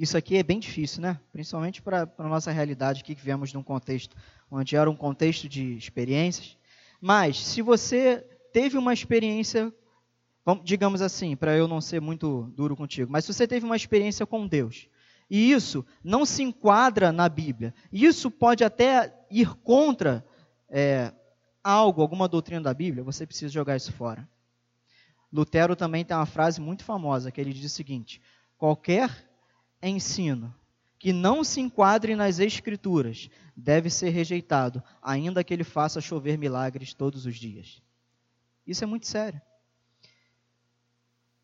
[0.00, 1.20] Isso aqui é bem difícil, né?
[1.30, 4.16] Principalmente para a nossa realidade aqui que viemos de um contexto
[4.50, 6.56] onde era um contexto de experiências.
[6.98, 9.70] Mas se você teve uma experiência,
[10.64, 14.24] digamos assim, para eu não ser muito duro contigo, mas se você teve uma experiência
[14.24, 14.88] com Deus,
[15.28, 20.24] e isso não se enquadra na Bíblia, isso pode até ir contra
[20.70, 21.12] é,
[21.62, 24.26] algo, alguma doutrina da Bíblia, você precisa jogar isso fora.
[25.30, 28.18] Lutero também tem uma frase muito famosa que ele diz o seguinte:
[28.56, 29.29] qualquer
[29.88, 30.54] ensino
[30.98, 36.92] que não se enquadre nas Escrituras deve ser rejeitado, ainda que ele faça chover milagres
[36.92, 37.82] todos os dias.
[38.66, 39.40] Isso é muito sério.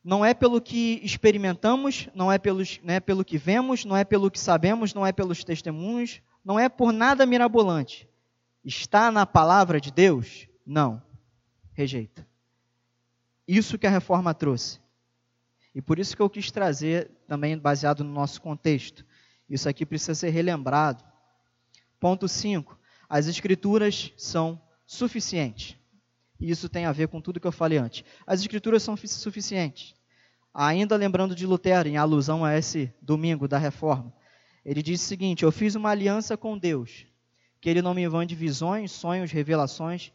[0.05, 4.30] Não é pelo que experimentamos, não é pelos, né, pelo que vemos, não é pelo
[4.30, 8.07] que sabemos, não é pelos testemunhos, não é por nada mirabolante.
[8.62, 10.47] Está na palavra de Deus?
[10.64, 11.03] Não.
[11.72, 12.28] Rejeita.
[13.49, 14.80] Isso que a reforma trouxe.
[15.77, 19.05] E por isso que eu quis trazer, também baseado no nosso contexto.
[19.47, 21.05] Isso aqui precisa ser relembrado.
[22.01, 22.81] Ponto 5.
[23.07, 25.77] As escrituras são suficientes.
[26.41, 28.05] E isso tem a ver com tudo que eu falei antes.
[28.27, 29.95] As escrituras são suficientes.
[30.55, 34.11] Ainda lembrando de Lutero, em alusão a esse domingo da reforma,
[34.64, 37.05] ele disse o seguinte: Eu fiz uma aliança com Deus,
[37.61, 40.11] que ele não me mande visões, sonhos, revelações.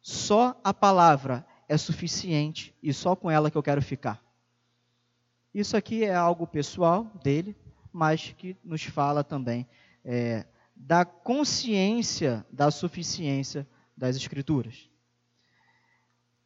[0.00, 4.24] Só a palavra é suficiente e só com ela que eu quero ficar.
[5.56, 7.56] Isso aqui é algo pessoal dele,
[7.90, 9.66] mas que nos fala também
[10.04, 10.44] é,
[10.76, 14.90] da consciência da suficiência das Escrituras.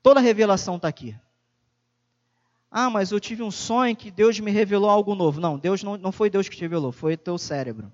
[0.01, 1.19] Toda revelação está aqui.
[2.71, 5.41] Ah, mas eu tive um sonho que Deus me revelou algo novo.
[5.41, 7.93] Não, Deus não, não foi Deus que te revelou, foi teu cérebro.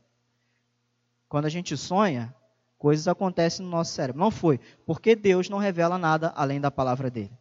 [1.31, 2.35] Quando a gente sonha,
[2.77, 4.21] coisas acontecem no nosso cérebro.
[4.21, 7.33] Não foi, porque Deus não revela nada além da palavra dele.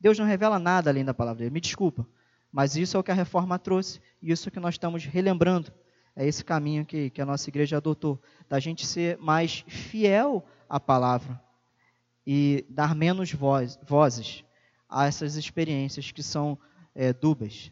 [0.00, 1.54] Deus não revela nada além da palavra dele.
[1.54, 2.04] Me desculpa,
[2.52, 5.72] mas isso é o que a reforma trouxe, e isso que nós estamos relembrando.
[6.16, 10.80] É esse caminho que, que a nossa igreja adotou, da gente ser mais fiel à
[10.80, 11.40] palavra
[12.26, 14.44] e dar menos voz, vozes
[14.88, 16.58] a essas experiências que são
[16.94, 17.70] é, dúbias.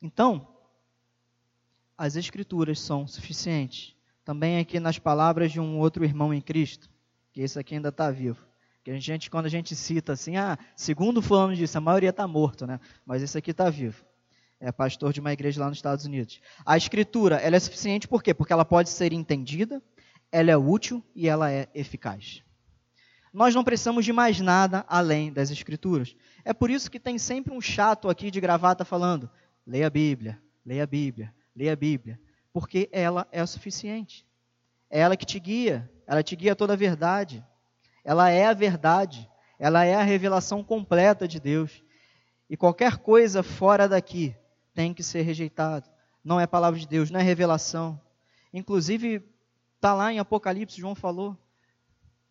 [0.00, 0.46] Então,
[1.96, 3.94] as Escrituras são suficientes.
[4.24, 6.90] Também aqui nas palavras de um outro irmão em Cristo,
[7.32, 8.47] que esse aqui ainda está vivo.
[8.84, 12.26] Que a gente, quando a gente cita assim, ah, segundo fulano disse, a maioria está
[12.26, 12.80] morto, né?
[13.04, 14.04] Mas esse aqui está vivo.
[14.60, 16.40] É pastor de uma igreja lá nos Estados Unidos.
[16.64, 18.34] A Escritura, ela é suficiente por quê?
[18.34, 19.82] Porque ela pode ser entendida,
[20.32, 22.42] ela é útil e ela é eficaz.
[23.32, 26.16] Nós não precisamos de mais nada além das Escrituras.
[26.44, 29.30] É por isso que tem sempre um chato aqui de gravata falando:
[29.66, 32.20] leia a Bíblia, leia a Bíblia, leia a Bíblia.
[32.52, 34.26] Porque ela é o suficiente.
[34.90, 37.44] É ela que te guia, ela te guia toda a verdade.
[38.08, 39.28] Ela é a verdade,
[39.58, 41.84] ela é a revelação completa de Deus.
[42.48, 44.34] E qualquer coisa fora daqui
[44.72, 45.86] tem que ser rejeitado.
[46.24, 48.00] Não é palavra de Deus, não é revelação.
[48.50, 49.22] Inclusive,
[49.76, 51.36] está lá em Apocalipse, João falou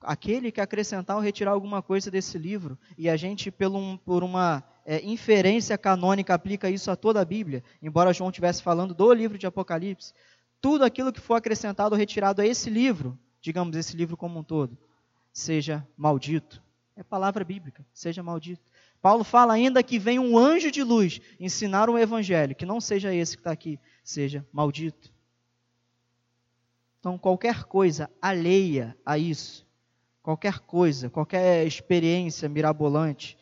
[0.02, 4.64] aquele que acrescentar ou retirar alguma coisa desse livro, e a gente, por, um, uma
[4.84, 9.38] é, inferência canônica, aplica isso a toda a Bíblia, embora João estivesse falando do livro
[9.38, 10.12] de Apocalipse,
[10.60, 14.44] tudo aquilo que for acrescentado ou retirado a esse livro, digamos, esse livro como um
[14.44, 14.76] todo,
[15.40, 16.64] seja maldito.
[16.96, 18.64] É palavra bíblica, seja maldito.
[19.02, 23.14] Paulo fala ainda que vem um anjo de luz ensinar um evangelho, que não seja
[23.14, 25.14] esse que está aqui, seja maldito.
[27.00, 29.68] Então, qualquer coisa alheia a isso
[30.28, 33.38] qualquer coisa, qualquer experiência mirabolante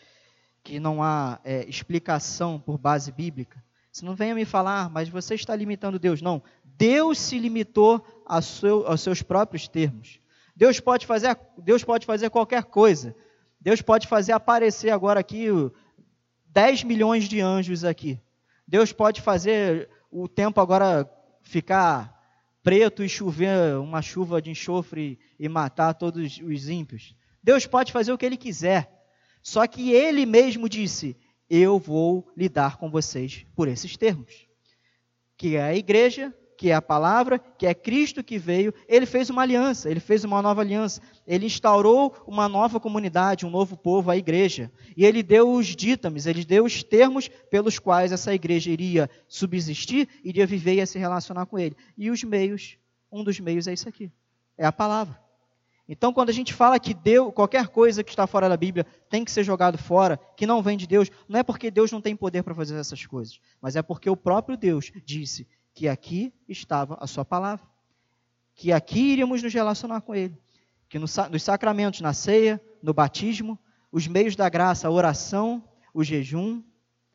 [0.62, 5.34] que não há é, explicação por base bíblica, você não venha me falar, mas você
[5.34, 6.22] está limitando Deus.
[6.22, 8.06] Não, Deus se limitou
[8.44, 10.20] seu, aos seus próprios termos.
[10.56, 13.16] Deus pode fazer, Deus pode fazer qualquer coisa.
[13.60, 15.48] Deus pode fazer aparecer agora aqui
[16.48, 18.20] 10 milhões de anjos aqui.
[18.68, 21.10] Deus pode fazer o tempo agora
[21.42, 22.16] ficar
[22.64, 27.16] preto e chover uma chuva de enxofre e matar todos os ímpios.
[27.44, 28.92] Deus pode fazer o que ele quiser.
[29.44, 31.16] Só que ele mesmo disse:
[31.50, 34.48] Eu vou lidar com vocês por esses termos.
[35.38, 39.30] Que é a igreja, que é a palavra, que é Cristo que veio, ele fez
[39.30, 44.10] uma aliança, ele fez uma nova aliança, ele instaurou uma nova comunidade, um novo povo,
[44.10, 44.72] a igreja.
[44.96, 50.08] E ele deu os dítames, ele deu os termos pelos quais essa igreja iria subsistir,
[50.24, 51.76] iria viver e se relacionar com ele.
[51.98, 52.78] E os meios,
[53.12, 54.12] um dos meios é isso aqui,
[54.58, 55.26] é a palavra.
[55.88, 59.24] Então, quando a gente fala que Deus, qualquer coisa que está fora da Bíblia tem
[59.24, 62.16] que ser jogado fora, que não vem de Deus, não é porque Deus não tem
[62.16, 66.98] poder para fazer essas coisas, mas é porque o próprio Deus disse que aqui estava
[67.02, 67.66] a sua palavra,
[68.56, 70.36] que aqui iríamos nos relacionar com Ele,
[70.88, 71.12] que nos
[71.44, 73.60] sacramentos, na ceia, no batismo,
[73.92, 75.62] os meios da graça, a oração,
[75.94, 76.64] o jejum,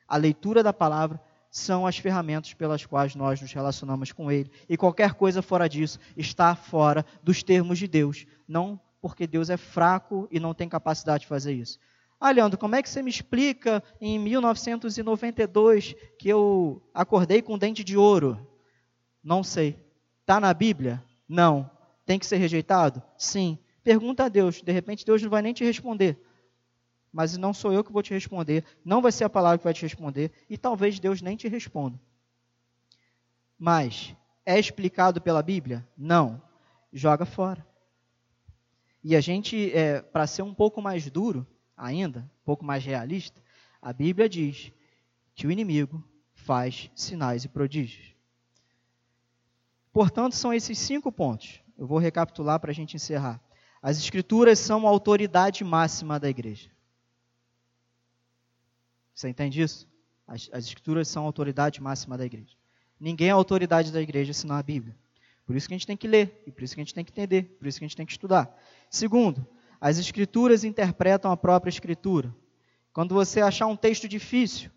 [0.06, 1.18] a leitura da palavra,
[1.50, 4.50] são as ferramentas pelas quais nós nos relacionamos com Ele.
[4.68, 8.26] E qualquer coisa fora disso está fora dos termos de Deus.
[8.46, 11.78] Não porque Deus é fraco e não tem capacidade de fazer isso.
[12.20, 17.82] Ah, Leandro, como é que você me explica em 1992 que eu acordei com dente
[17.82, 18.46] de ouro?
[19.24, 19.82] Não sei.
[20.20, 21.02] Está na Bíblia?
[21.26, 21.70] Não.
[22.04, 23.02] Tem que ser rejeitado?
[23.16, 23.58] Sim.
[23.82, 24.60] Pergunta a Deus.
[24.60, 26.18] De repente Deus não vai nem te responder.
[27.12, 29.74] mas não sou eu que vou te responder, não vai ser a palavra que vai
[29.74, 32.00] te responder, e talvez Deus nem te responda.
[33.58, 34.14] Mas
[34.46, 35.86] é explicado pela Bíblia?
[35.96, 36.40] Não.
[36.92, 37.66] Joga fora.
[39.02, 41.46] E a gente, é, para ser um pouco mais duro
[41.80, 43.42] ainda, um pouco mais realista,
[43.80, 44.70] a Bíblia diz
[45.34, 46.04] que o inimigo
[46.34, 48.14] faz sinais e prodígios.
[49.92, 51.60] Portanto, são esses cinco pontos.
[51.76, 53.40] Eu vou recapitular para a gente encerrar.
[53.82, 56.70] As Escrituras são a autoridade máxima da igreja.
[59.14, 59.88] Você entende isso?
[60.26, 62.54] As, as Escrituras são a autoridade máxima da igreja.
[62.98, 64.94] Ninguém é autoridade da igreja senão a Bíblia.
[65.46, 67.04] Por isso que a gente tem que ler, e por isso que a gente tem
[67.04, 68.54] que entender, por isso que a gente tem que estudar.
[68.88, 69.44] Segundo,
[69.80, 72.34] as Escrituras interpretam a própria Escritura.
[72.92, 74.70] Quando você achar um texto difícil,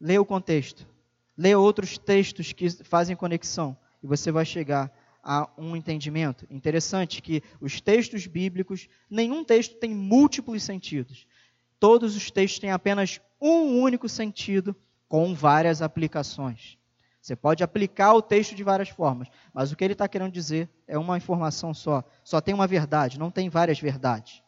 [0.00, 0.86] lê o contexto.
[1.36, 6.46] Lê outros textos que fazem conexão e você vai chegar a um entendimento.
[6.50, 11.26] Interessante que os textos bíblicos, nenhum texto tem múltiplos sentidos.
[11.80, 14.76] Todos os textos têm apenas um único sentido
[15.08, 16.78] com várias aplicações.
[17.22, 20.68] Você pode aplicar o texto de várias formas, mas o que ele está querendo dizer
[20.88, 22.02] é uma informação só.
[22.24, 24.42] Só tem uma verdade, não tem várias verdades.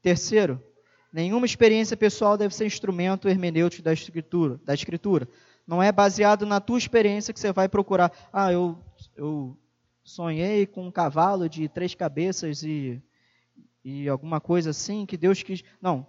[0.00, 0.64] Terceiro,
[1.12, 4.58] nenhuma experiência pessoal deve ser instrumento hermenêutico da escritura.
[4.64, 5.28] Da escritura.
[5.66, 8.10] Não é baseado na tua experiência que você vai procurar.
[8.32, 8.82] Ah, eu,
[9.14, 9.54] eu
[10.02, 13.02] sonhei com um cavalo de três cabeças e,
[13.84, 15.62] e alguma coisa assim que Deus quis.
[15.82, 16.06] Não.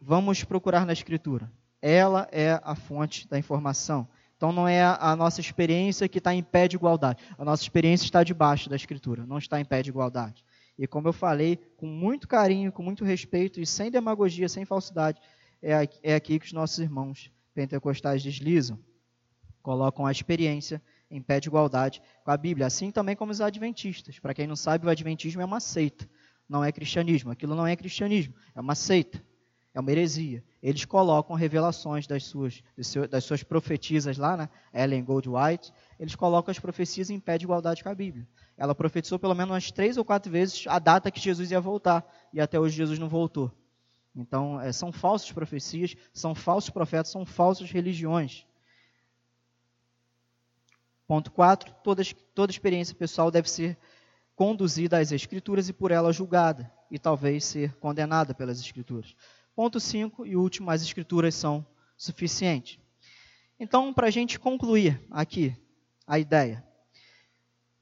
[0.00, 1.52] Vamos procurar na Escritura.
[1.82, 4.08] Ela é a fonte da informação.
[4.40, 7.22] Então não é a nossa experiência que está em pé de igualdade.
[7.36, 10.42] A nossa experiência está debaixo da Escritura, não está em pé de igualdade.
[10.78, 15.20] E como eu falei, com muito carinho, com muito respeito e sem demagogia, sem falsidade,
[15.62, 18.78] é, é aqui que os nossos irmãos pentecostais deslizam,
[19.60, 20.80] colocam a experiência
[21.10, 24.18] em pé de igualdade com a Bíblia, assim também como os adventistas.
[24.18, 26.08] Para quem não sabe, o adventismo é uma seita,
[26.48, 27.30] não é cristianismo.
[27.30, 29.22] Aquilo não é cristianismo, é uma seita,
[29.72, 30.42] é uma heresia.
[30.62, 32.62] Eles colocam revelações das suas,
[33.08, 34.48] das suas profetisas lá, né?
[34.74, 38.26] Ellen Goldwhite, eles colocam as profecias em pé de igualdade com a Bíblia.
[38.56, 42.04] Ela profetizou pelo menos umas três ou quatro vezes a data que Jesus ia voltar,
[42.32, 43.50] e até hoje Jesus não voltou.
[44.14, 48.44] Então, é, são falsas profecias, são falsos profetas, são falsas religiões.
[51.06, 51.74] Ponto 4.
[51.82, 52.02] Toda,
[52.34, 53.78] toda experiência pessoal deve ser
[54.34, 59.14] conduzida às Escrituras e por ela julgada, e talvez ser condenada pelas Escrituras.
[59.54, 62.78] Ponto 5 e último, as Escrituras são suficientes.
[63.58, 65.54] Então, para a gente concluir aqui
[66.06, 66.64] a ideia,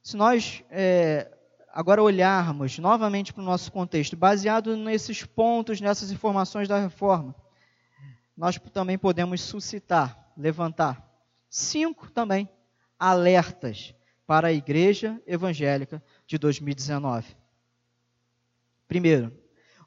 [0.03, 1.31] se nós é,
[1.73, 7.35] agora olharmos novamente para o nosso contexto, baseado nesses pontos, nessas informações da reforma,
[8.37, 11.09] nós também podemos suscitar, levantar
[11.49, 12.49] cinco também
[12.99, 13.95] alertas
[14.27, 17.37] para a igreja evangélica de 2019.
[18.87, 19.33] Primeiro,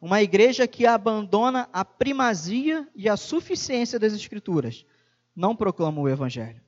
[0.02, 4.84] uma igreja que abandona a primazia e a suficiência das escrituras,
[5.36, 6.60] não proclama o evangelho.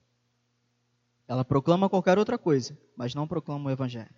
[1.28, 4.14] Ela proclama qualquer outra coisa, mas não proclama o evangelho.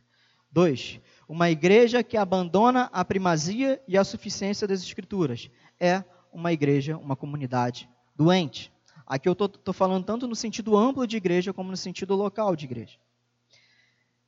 [0.51, 0.99] Dois,
[1.29, 5.49] uma igreja que abandona a primazia e a suficiência das escrituras
[5.79, 8.71] é uma igreja, uma comunidade doente.
[9.05, 12.65] Aqui eu estou falando tanto no sentido amplo de igreja como no sentido local de
[12.65, 12.97] igreja.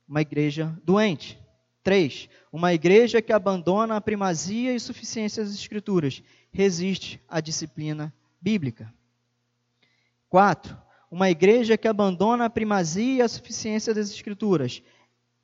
[0.08, 1.38] Uma igreja doente.
[1.88, 6.22] Três, uma igreja que abandona a primazia e suficiência das escrituras,
[6.52, 8.92] resiste à disciplina bíblica.
[10.28, 10.76] Quatro,
[11.10, 14.82] uma igreja que abandona a primazia e a suficiência das escrituras,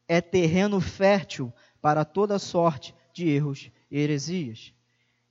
[0.07, 4.75] é terreno fértil para toda sorte de erros e heresias.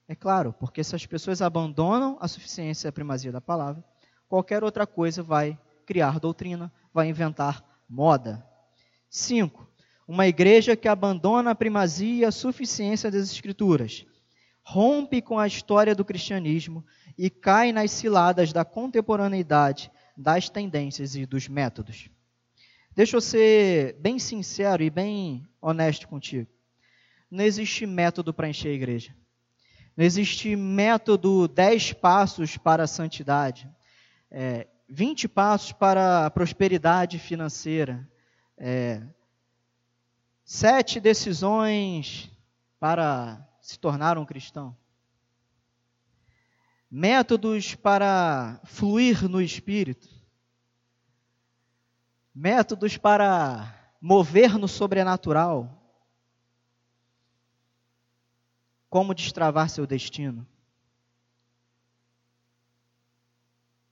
[0.08, 3.86] É claro, porque se as pessoas abandonam a suficiência e a primazia da palavra,
[4.28, 8.44] qualquer outra coisa vai criar doutrina, vai inventar moda.
[9.12, 9.73] 5.
[10.08, 14.06] Uma igreja que abandona a primazia e a suficiência das escrituras,
[14.62, 16.86] rompe com a história do cristianismo
[17.18, 22.10] e cai nas ciladas da contemporaneidade, das tendências e dos métodos.
[22.96, 26.50] Deixa eu ser bem sincero e bem honesto contigo.
[27.30, 29.16] Não existe método para encher a igreja.
[29.98, 33.70] Não existe método 10 passos para a santidade,
[34.30, 38.08] é, 20 passos para a prosperidade financeira,
[38.58, 39.02] é,
[40.44, 42.30] sete decisões
[42.80, 44.76] para se tornar um cristão,
[46.92, 50.10] métodos para fluir no espírito,
[52.34, 55.82] métodos para mover no sobrenatural,
[58.90, 60.46] como destravar seu destino,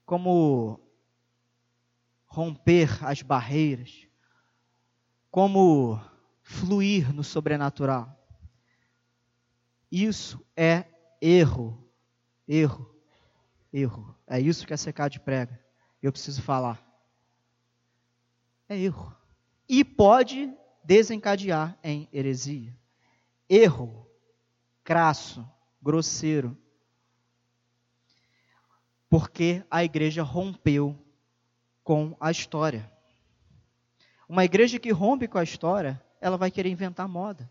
[0.05, 0.79] como
[2.27, 4.07] romper as barreiras,
[5.31, 5.99] como
[6.51, 8.17] fluir no sobrenatural.
[9.89, 10.85] Isso é
[11.21, 11.89] erro,
[12.47, 12.93] erro,
[13.71, 14.15] erro.
[14.27, 15.59] É isso que a secade prega.
[16.01, 16.85] Eu preciso falar.
[18.67, 19.15] É erro.
[19.67, 22.75] E pode desencadear em heresia.
[23.49, 24.07] Erro,
[24.83, 25.47] crasso,
[25.81, 26.57] grosseiro.
[29.09, 30.97] Porque a igreja rompeu
[31.83, 32.91] com a história.
[34.27, 37.49] Uma igreja que rompe com a história, ela vai querer inventar moda.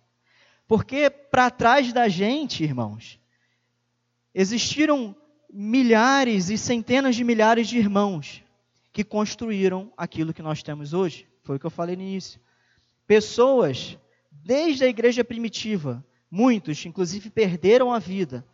[0.67, 3.19] Porque para trás da gente, irmãos,
[4.33, 5.15] existiram
[5.53, 8.45] milhares e centenas de milhares de irmãos
[8.93, 11.29] que construíram aquilo que nós temos hoje.
[11.43, 12.41] Foi o que eu falei no início.
[13.07, 13.99] Pessoas,
[14.31, 18.47] desde a igreja primitiva, muitos, inclusive, perderam a vida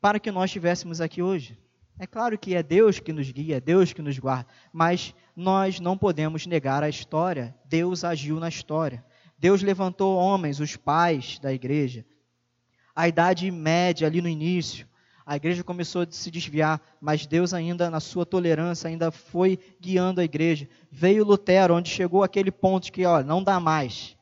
[0.00, 1.56] para que nós estivéssemos aqui hoje.
[1.98, 5.80] É claro que é Deus que nos guia, é Deus que nos guarda, mas nós
[5.80, 7.54] não podemos negar a história.
[7.64, 9.04] Deus agiu na história.
[9.36, 12.06] Deus levantou homens, os pais da igreja.
[12.94, 14.86] A idade média ali no início,
[15.26, 20.20] a igreja começou a se desviar, mas Deus ainda na sua tolerância ainda foi guiando
[20.20, 20.68] a igreja.
[20.90, 24.16] Veio Lutero, onde chegou aquele ponto que, ó, não dá mais.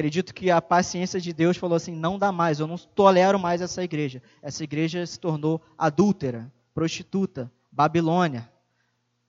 [0.00, 3.60] Acredito que a paciência de Deus falou assim: não dá mais, eu não tolero mais
[3.60, 4.22] essa igreja.
[4.40, 8.50] Essa igreja se tornou adúltera, prostituta, Babilônia.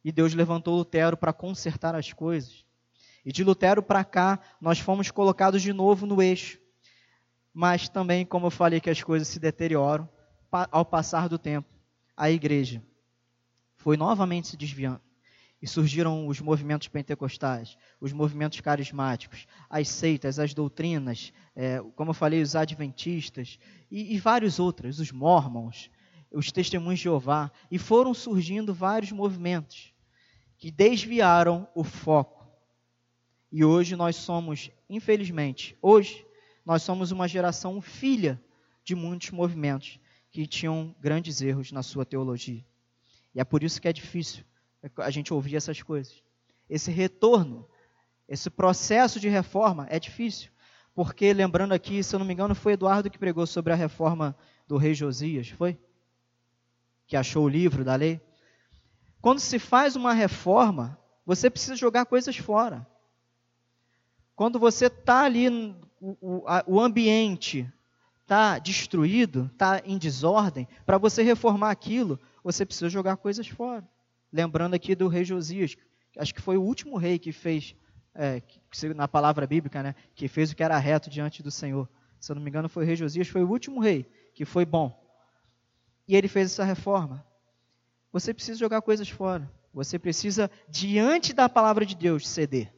[0.01, 2.65] E Deus levantou Lutero para consertar as coisas.
[3.25, 6.57] E de Lutero para cá, nós fomos colocados de novo no eixo.
[7.53, 10.07] Mas também, como eu falei, que as coisas se deterioram
[10.71, 11.67] ao passar do tempo.
[12.15, 12.81] A igreja
[13.75, 15.01] foi novamente se desviando.
[15.61, 22.15] E surgiram os movimentos pentecostais, os movimentos carismáticos, as seitas, as doutrinas, é, como eu
[22.15, 23.59] falei, os adventistas
[23.89, 25.91] e, e vários outros, os mormons,
[26.31, 27.51] os testemunhos de Jeová.
[27.69, 29.93] E foram surgindo vários movimentos
[30.57, 32.41] que desviaram o foco
[33.51, 36.25] e hoje nós somos, infelizmente, hoje
[36.65, 38.41] nós somos uma geração filha
[38.83, 39.99] de muitos movimentos
[40.29, 42.65] que tinham grandes erros na sua teologia.
[43.35, 44.45] E é por isso que é difícil
[44.97, 46.23] a gente ouvir essas coisas.
[46.69, 47.67] Esse retorno,
[48.27, 50.51] esse processo de reforma é difícil.
[50.93, 54.35] Porque, lembrando aqui, se eu não me engano, foi Eduardo que pregou sobre a reforma
[54.67, 55.77] do rei Josias, foi?
[57.07, 58.19] Que achou o livro da lei.
[59.21, 62.85] Quando se faz uma reforma, você precisa jogar coisas fora.
[64.35, 67.71] Quando você está ali, o, o ambiente
[68.21, 73.87] está destruído, está em desordem, para você reformar aquilo, você precisa jogar coisas fora.
[74.31, 75.75] Lembrando aqui do rei Josias,
[76.17, 77.75] acho que foi o último rei que fez,
[78.15, 78.41] é,
[78.95, 81.89] na palavra bíblica, né, que fez o que era reto diante do Senhor.
[82.19, 84.65] Se eu não me engano, foi o rei Josias, foi o último rei que foi
[84.65, 84.97] bom.
[86.07, 87.25] E ele fez essa reforma.
[88.11, 89.49] Você precisa jogar coisas fora.
[89.73, 92.73] Você precisa, diante da palavra de Deus, ceder.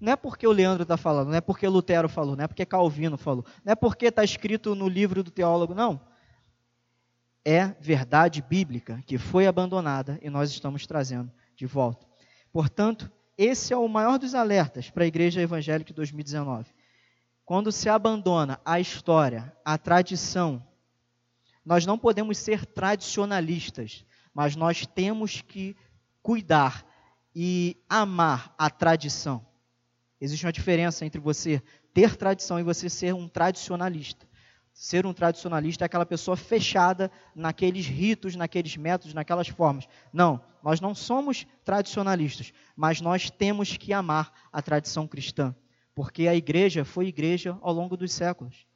[0.00, 2.66] Não é porque o Leandro está falando, não é porque Lutero falou, não é porque
[2.66, 6.00] Calvino falou, não é porque está escrito no livro do teólogo, não.
[7.44, 12.06] É verdade bíblica que foi abandonada e nós estamos trazendo de volta.
[12.52, 16.70] Portanto, esse é o maior dos alertas para a Igreja Evangélica de 2019.
[17.44, 20.64] Quando se abandona a história, a tradição,
[21.64, 25.76] nós não podemos ser tradicionalistas, mas nós temos que
[26.22, 26.86] cuidar
[27.34, 29.44] e amar a tradição.
[30.20, 31.60] Existe uma diferença entre você
[31.92, 34.26] ter tradição e você ser um tradicionalista.
[34.72, 39.86] Ser um tradicionalista é aquela pessoa fechada naqueles ritos, naqueles métodos, naquelas formas.
[40.12, 45.54] Não, nós não somos tradicionalistas, mas nós temos que amar a tradição cristã,
[45.94, 48.66] porque a igreja foi igreja ao longo dos séculos.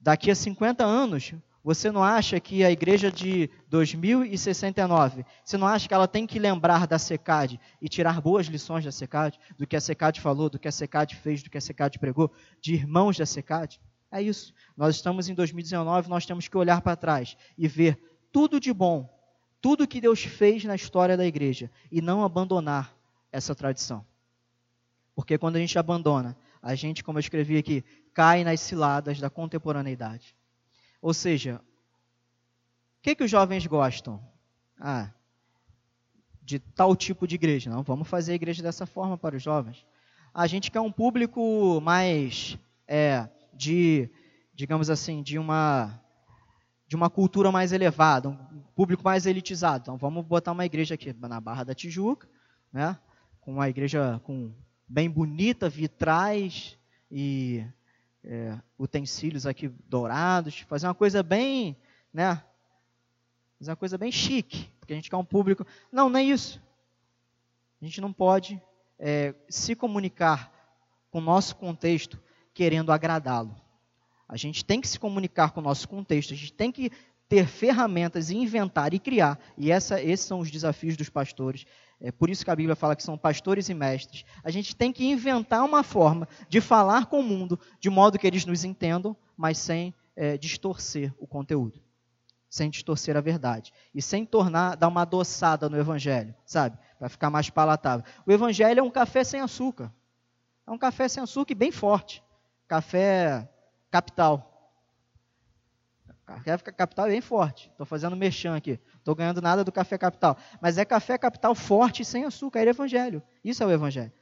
[0.00, 5.86] Daqui a 50 anos, você não acha que a igreja de 2069, você não acha
[5.86, 9.76] que ela tem que lembrar da SECAD e tirar boas lições da SECAD, do que
[9.76, 13.18] a SECAD falou, do que a SECAD fez, do que a SECAD pregou, de irmãos
[13.18, 13.78] da SECAD?
[14.10, 14.52] É isso.
[14.76, 17.98] Nós estamos em 2019, nós temos que olhar para trás e ver
[18.32, 19.08] tudo de bom,
[19.60, 22.94] tudo que Deus fez na história da igreja e não abandonar
[23.30, 24.04] essa tradição.
[25.14, 29.30] Porque quando a gente abandona, a gente, como eu escrevi aqui, cai nas ciladas da
[29.30, 30.34] contemporaneidade.
[31.00, 31.60] Ou seja,
[32.98, 34.20] o que, que os jovens gostam?
[34.78, 35.10] Ah,
[36.42, 37.70] de tal tipo de igreja.
[37.70, 39.86] Não, vamos fazer a igreja dessa forma para os jovens.
[40.34, 43.28] A gente quer um público mais é,
[43.60, 44.08] de,
[44.54, 46.02] digamos assim, de uma
[46.88, 49.82] de uma cultura mais elevada, um público mais elitizado.
[49.82, 52.28] Então vamos botar uma igreja aqui na Barra da Tijuca,
[52.72, 52.98] né?
[53.40, 54.52] Com uma igreja com
[54.88, 56.76] bem bonita, vitrais
[57.08, 57.64] e
[58.24, 61.76] é, utensílios aqui dourados, fazer uma coisa bem,
[62.12, 62.42] né?
[63.58, 65.64] Fazer uma coisa bem chique, porque a gente quer um público.
[65.92, 66.60] Não, não é isso.
[67.80, 68.60] A gente não pode
[68.98, 70.50] é, se comunicar
[71.10, 72.18] com o nosso contexto
[72.60, 73.56] querendo agradá-lo.
[74.28, 76.90] A gente tem que se comunicar com o nosso contexto, a gente tem que
[77.26, 79.40] ter ferramentas e inventar e criar.
[79.56, 81.64] E essa, esses são os desafios dos pastores.
[81.98, 84.26] É por isso que a Bíblia fala que são pastores e mestres.
[84.44, 88.26] A gente tem que inventar uma forma de falar com o mundo de modo que
[88.26, 91.80] eles nos entendam, mas sem é, distorcer o conteúdo,
[92.46, 96.76] sem distorcer a verdade e sem tornar, dar uma adoçada no Evangelho, sabe?
[96.98, 98.04] Para ficar mais palatável.
[98.26, 99.90] O Evangelho é um café sem açúcar.
[100.66, 102.22] É um café sem açúcar e bem forte.
[102.70, 103.50] Café
[103.90, 104.46] capital.
[106.24, 107.68] Café capital é bem forte.
[107.68, 108.78] Estou fazendo mexão aqui.
[108.96, 110.38] Estou ganhando nada do café capital.
[110.60, 112.60] Mas é café capital forte sem açúcar.
[112.60, 113.20] É evangelho.
[113.42, 114.12] Isso é o evangelho.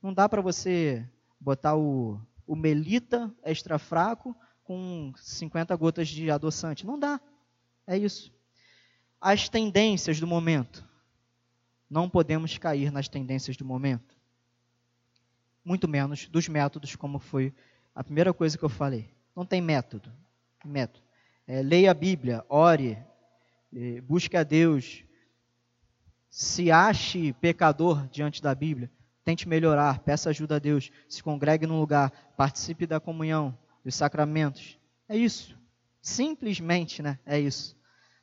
[0.00, 1.04] Não dá para você
[1.40, 6.86] botar o, o melita extra fraco com 50 gotas de adoçante.
[6.86, 7.20] Não dá.
[7.88, 8.32] É isso.
[9.20, 10.88] As tendências do momento.
[11.90, 14.14] Não podemos cair nas tendências do momento.
[15.64, 17.52] Muito menos dos métodos, como foi
[17.96, 19.08] a primeira coisa que eu falei.
[19.34, 20.12] Não tem método.
[20.62, 21.02] Método.
[21.46, 22.98] É, leia a Bíblia, ore,
[23.74, 25.02] é, busque a Deus.
[26.28, 28.90] Se ache pecador diante da Bíblia,
[29.24, 30.90] tente melhorar, peça ajuda a Deus.
[31.08, 34.78] Se congregue num lugar, participe da comunhão, dos sacramentos.
[35.08, 35.58] É isso.
[36.02, 37.18] Simplesmente, né?
[37.24, 37.74] É isso.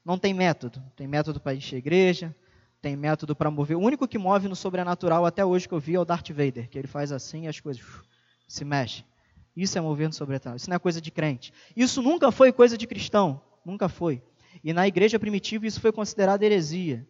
[0.05, 0.83] Não tem método.
[0.95, 2.35] Tem método para encher a igreja,
[2.79, 3.75] tem método para mover.
[3.75, 6.69] O único que move no sobrenatural até hoje que eu vi é o Darth Vader,
[6.69, 7.83] que ele faz assim e as coisas
[8.47, 9.03] se mexem.
[9.55, 10.55] Isso é mover no sobrenatural.
[10.55, 11.53] Isso não é coisa de crente.
[11.75, 13.41] Isso nunca foi coisa de cristão.
[13.63, 14.23] Nunca foi.
[14.63, 17.07] E na igreja primitiva isso foi considerado heresia.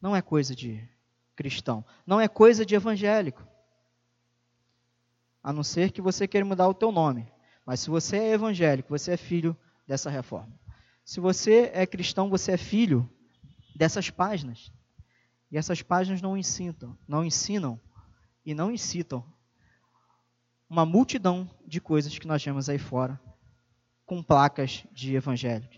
[0.00, 0.88] Não é coisa de
[1.34, 1.84] cristão.
[2.06, 3.46] Não é coisa de evangélico.
[5.42, 7.30] A não ser que você queira mudar o teu nome.
[7.66, 9.56] Mas se você é evangélico, você é filho
[9.86, 10.52] dessa reforma.
[11.04, 13.08] Se você é cristão, você é filho
[13.74, 14.72] dessas páginas.
[15.50, 17.80] E essas páginas não ensinam, não ensinam
[18.44, 19.24] e não incitam
[20.68, 23.20] uma multidão de coisas que nós vemos aí fora
[24.06, 25.68] com placas de evangelho.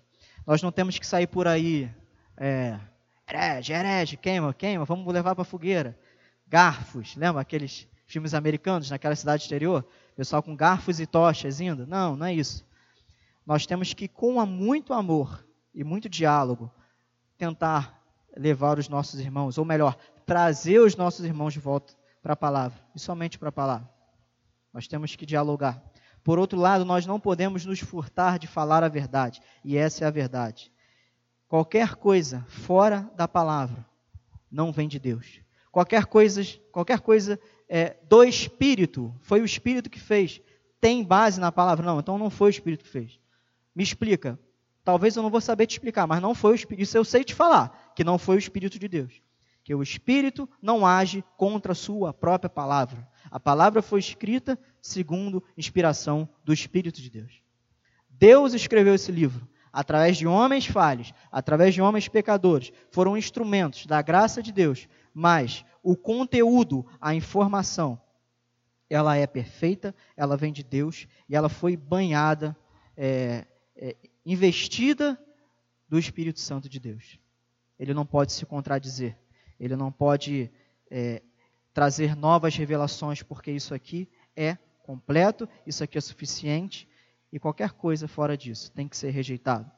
[0.47, 1.91] Nós não temos que sair por aí,
[2.37, 2.79] é,
[3.29, 5.99] herege, herege, queima, queima, vamos levar para a fogueira.
[6.47, 9.85] Garfos, lembra aqueles filmes americanos naquela cidade exterior?
[10.17, 11.87] Pessoal com garfos e tochas indo?
[11.87, 12.65] Não, não é isso.
[13.47, 16.71] Nós temos que, com muito amor e muito diálogo,
[17.37, 18.01] tentar
[18.37, 21.95] levar os nossos irmãos, ou melhor, trazer os nossos irmãos de volta
[22.25, 23.87] para a palavra, e somente para a palavra.
[24.72, 25.85] Nós temos que dialogar.
[26.25, 30.09] Por outro lado, nós não podemos nos furtar de falar a verdade, e essa é
[30.09, 30.72] a verdade.
[31.47, 33.85] Qualquer coisa fora da palavra
[34.51, 35.39] não vem de Deus.
[35.70, 40.41] Qualquer coisa, qualquer coisa é, do Espírito, foi o Espírito que fez,
[40.81, 41.85] tem base na palavra?
[41.85, 43.20] Não, então não foi o Espírito que fez.
[43.75, 44.39] Me explica.
[44.83, 46.85] Talvez eu não vou saber te explicar, mas não foi o Espírito.
[46.85, 49.22] Isso eu sei te falar, que não foi o Espírito de Deus
[49.65, 53.09] que o Espírito não age contra a sua própria palavra.
[53.31, 57.43] A palavra foi escrita segundo inspiração do Espírito de Deus.
[58.11, 62.71] Deus escreveu esse livro através de homens falhos, através de homens pecadores.
[62.93, 68.01] Foram instrumentos da graça de Deus, mas o conteúdo, a informação,
[68.89, 72.57] ela é perfeita, ela vem de Deus e ela foi banhada,
[72.97, 75.19] é, é, investida
[75.89, 77.19] do Espírito Santo de Deus.
[77.79, 79.19] Ele não pode se contradizer.
[79.59, 80.51] Ele não pode
[80.91, 81.23] é,
[81.73, 86.89] trazer novas revelações, porque isso aqui é completo, isso aqui é suficiente,
[87.33, 89.71] e qualquer coisa fora disso tem que ser rejeitado.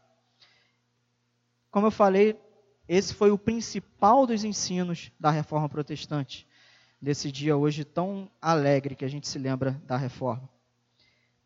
[1.71, 2.39] Como eu falei,
[2.89, 6.47] esse foi o principal dos ensinos da reforma protestante,
[7.01, 10.49] desse dia hoje tão alegre que a gente se lembra da reforma.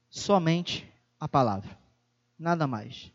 [0.09, 1.79] Somente a palavra,
[2.39, 3.13] nada mais.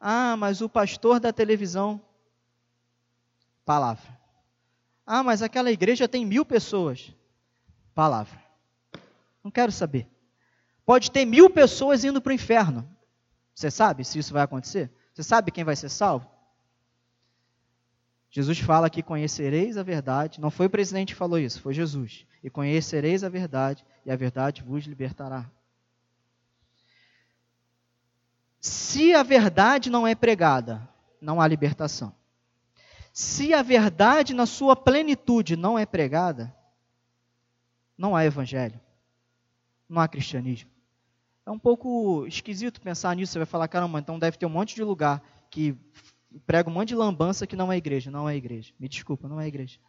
[0.00, 2.00] Ah, mas o pastor da televisão
[3.68, 4.18] Palavra.
[5.04, 7.14] Ah, mas aquela igreja tem mil pessoas.
[7.94, 8.42] Palavra.
[9.44, 10.08] Não quero saber.
[10.86, 12.88] Pode ter mil pessoas indo para o inferno.
[13.54, 14.90] Você sabe se isso vai acontecer?
[15.12, 16.26] Você sabe quem vai ser salvo?
[18.30, 20.40] Jesus fala que conhecereis a verdade.
[20.40, 22.26] Não foi o presidente que falou isso, foi Jesus.
[22.42, 25.44] E conhecereis a verdade, e a verdade vos libertará.
[28.62, 30.88] Se a verdade não é pregada,
[31.20, 32.16] não há libertação.
[33.18, 36.54] Se a verdade na sua plenitude não é pregada,
[37.96, 38.80] não há evangelho,
[39.88, 40.70] não há cristianismo.
[41.44, 43.32] É um pouco esquisito pensar nisso.
[43.32, 45.76] Você vai falar, caramba, então deve ter um monte de lugar que
[46.46, 48.08] prega um monte de lambança que não é igreja.
[48.08, 48.72] Não é igreja.
[48.78, 49.80] Me desculpa, não é igreja.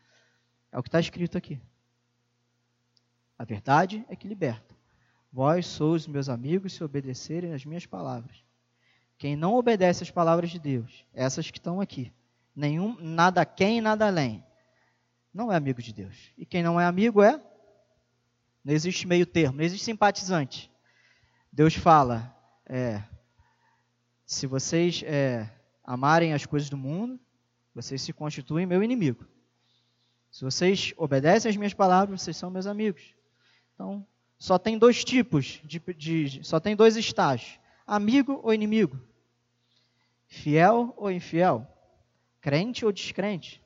[0.71, 1.61] É o que está escrito aqui.
[3.37, 4.75] A verdade é que liberta.
[5.31, 8.43] Vós sois meus amigos se obedecerem às minhas palavras.
[9.19, 12.11] Quem não obedece às palavras de Deus, essas que estão aqui,
[12.59, 14.43] nenhum, nada quem, nada além.
[15.33, 16.31] Não é amigo de Deus.
[16.37, 17.41] E quem não é amigo é
[18.63, 20.69] Não existe meio termo, não existe simpatizante.
[21.51, 22.35] Deus fala,
[22.65, 23.01] é,
[24.25, 25.49] se vocês é,
[25.83, 27.19] amarem as coisas do mundo,
[27.73, 29.25] vocês se constituem meu inimigo.
[30.29, 33.15] Se vocês obedecem às minhas palavras, vocês são meus amigos.
[33.73, 34.05] Então,
[34.37, 38.99] só tem dois tipos de, de só tem dois estágios: amigo ou inimigo,
[40.27, 41.67] fiel ou infiel,
[42.41, 43.61] crente ou descrente,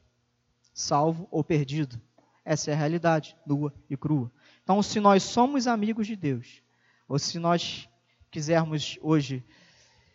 [0.74, 2.02] salvo ou perdido.
[2.46, 4.32] Essa é a realidade, nua e crua.
[4.64, 6.62] Então, se nós somos amigos de Deus,
[7.08, 7.88] ou se nós
[8.30, 9.44] quisermos hoje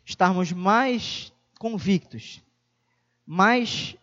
[0.05, 2.43] estarmos mais convictos,
[3.27, 3.97] mais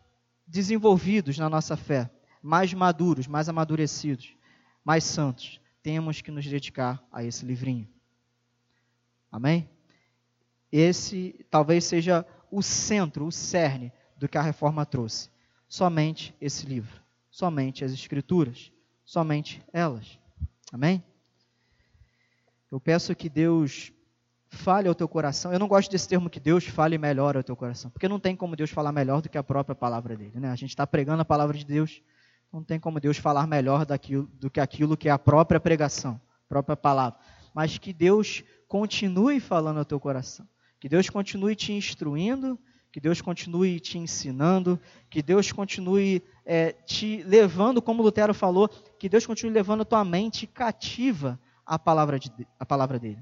[0.47, 2.10] desenvolvidos na nossa fé,
[2.41, 4.36] mais maduros, mais amadurecidos,
[4.84, 7.88] mais santos, temos que nos dedicar a esse livrinho.
[9.32, 9.70] Amém?
[10.72, 15.30] Esse talvez seja o centro, o cerne do que a reforma trouxe.
[15.68, 18.72] Somente esse livro, somente as Escrituras,
[19.03, 20.20] somente elas.
[20.72, 21.03] Amém?
[22.72, 23.91] Eu peço que Deus
[24.49, 25.51] fale ao teu coração.
[25.51, 28.36] Eu não gosto desse termo que Deus fale melhor ao teu coração, porque não tem
[28.36, 30.39] como Deus falar melhor do que a própria palavra dele.
[30.39, 30.49] Né?
[30.49, 32.01] A gente está pregando a palavra de Deus,
[32.51, 36.20] não tem como Deus falar melhor daquilo, do que aquilo que é a própria pregação,
[36.45, 37.20] a própria palavra.
[37.53, 40.47] Mas que Deus continue falando ao teu coração,
[40.80, 42.59] que Deus continue te instruindo,
[42.96, 44.80] que Deus continue te ensinando,
[45.10, 50.06] que Deus continue é, te levando, como Lutero falou, que Deus continue levando a tua
[50.06, 53.22] mente cativa à palavra, de, à palavra dele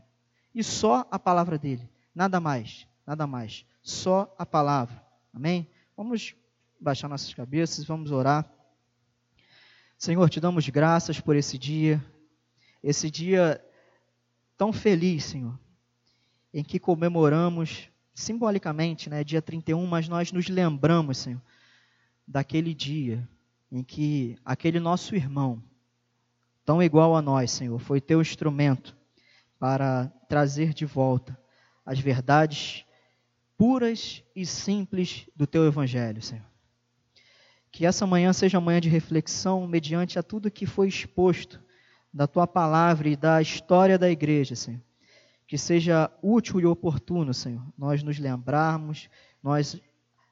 [0.54, 1.90] e só a palavra dele.
[2.14, 3.66] Nada mais, nada mais.
[3.82, 5.04] Só a palavra.
[5.34, 5.68] Amém?
[5.98, 6.36] Vamos
[6.80, 8.48] baixar nossas cabeças, vamos orar.
[9.98, 12.00] Senhor, te damos graças por esse dia,
[12.84, 13.60] esse dia
[14.56, 15.58] tão feliz, Senhor,
[16.54, 21.42] em que comemoramos simbolicamente, né, dia 31, mas nós nos lembramos, Senhor,
[22.28, 23.28] daquele dia
[23.72, 25.62] em que aquele nosso irmão,
[26.64, 28.96] tão igual a nós, Senhor, foi teu instrumento
[29.58, 31.38] para trazer de volta
[31.86, 32.86] as verdades
[33.58, 36.46] puras e simples do teu evangelho, Senhor.
[37.72, 41.60] Que essa manhã seja manhã de reflexão mediante a tudo que foi exposto
[42.14, 44.82] da tua palavra e da história da igreja, Senhor.
[45.54, 49.08] Que seja útil e oportuno, Senhor, nós nos lembrarmos,
[49.44, 49.80] nós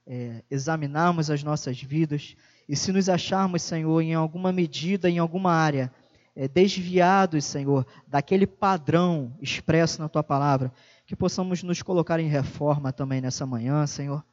[0.08, 2.36] é, examinarmos as nossas vidas
[2.68, 5.94] e se nos acharmos, Senhor, em alguma medida, em alguma área,
[6.36, 10.74] é, desviados, Senhor, daquele padrão expresso na tua palavra,
[11.06, 14.26] que possamos nos colocar em reforma também nessa manhã, Senhor.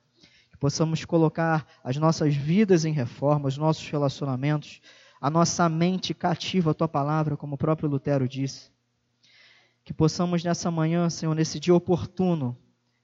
[0.51, 4.81] Que possamos colocar as nossas vidas em reforma, os nossos relacionamentos,
[5.21, 8.78] a nossa mente cativa à tua palavra, como o próprio Lutero disse.
[9.89, 12.55] Que possamos nessa manhã, Senhor, nesse dia oportuno,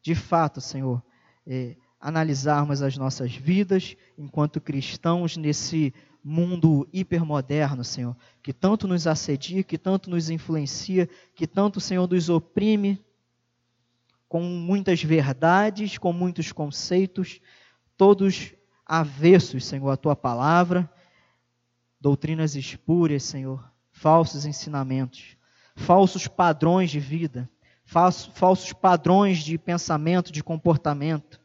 [0.03, 1.03] de fato, Senhor,
[1.47, 9.63] é, analisarmos as nossas vidas enquanto cristãos nesse mundo hipermoderno, Senhor, que tanto nos assedia,
[9.63, 13.03] que tanto nos influencia, que tanto, Senhor, nos oprime
[14.29, 17.41] com muitas verdades, com muitos conceitos,
[17.97, 18.53] todos
[18.85, 20.93] avessos, Senhor, à tua palavra,
[21.99, 25.39] doutrinas espúrias, Senhor, falsos ensinamentos,
[25.75, 27.49] falsos padrões de vida,
[27.85, 31.41] falsos padrões de pensamento, de comportamento,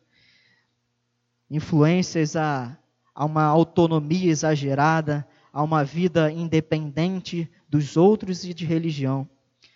[1.49, 2.77] influências a
[3.19, 9.27] a uma autonomia exagerada, a uma vida independente dos outros e de religião.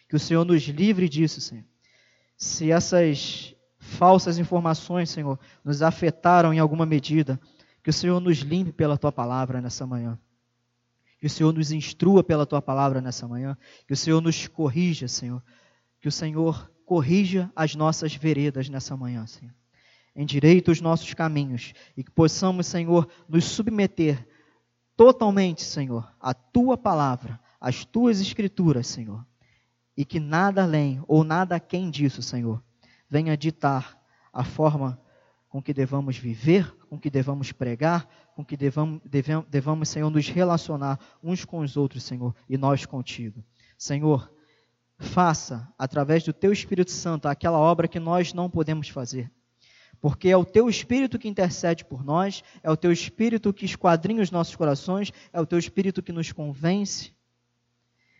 [0.07, 1.65] Que o Senhor nos livre disso, Senhor.
[2.37, 7.37] Se essas falsas informações, Senhor, nos afetaram em alguma medida,
[7.83, 10.17] que o Senhor nos limpe pela tua palavra nessa manhã.
[11.23, 13.57] Que o Senhor nos instrua pela tua palavra nessa manhã.
[13.87, 15.41] Que o Senhor nos corrija, Senhor.
[16.01, 19.53] Que o Senhor corrija as nossas veredas nessa manhã, Senhor
[20.13, 24.27] endireita os nossos caminhos e que possamos, Senhor, nos submeter
[24.97, 29.25] totalmente, Senhor, à tua palavra, às tuas escrituras, Senhor.
[29.95, 32.61] E que nada além ou nada aquém disso, Senhor,
[33.09, 33.97] venha ditar
[34.31, 34.99] a forma
[35.53, 40.27] com que devamos viver, com que devamos pregar, com que devamos, devamos, devamos, Senhor, nos
[40.27, 43.45] relacionar uns com os outros, Senhor, e nós contigo.
[43.77, 44.33] Senhor,
[44.97, 49.31] faça, através do Teu Espírito Santo, aquela obra que nós não podemos fazer
[50.01, 54.21] porque é o teu espírito que intercede por nós, é o teu espírito que esquadrinha
[54.21, 57.13] os nossos corações, é o teu espírito que nos convence.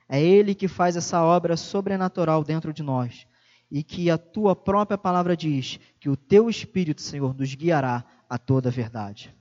[0.08, 3.28] É ele que faz essa obra sobrenatural dentro de nós.
[3.76, 8.38] E que a tua própria palavra diz que o teu espírito, Senhor, nos guiará a
[8.38, 9.36] toda a verdade.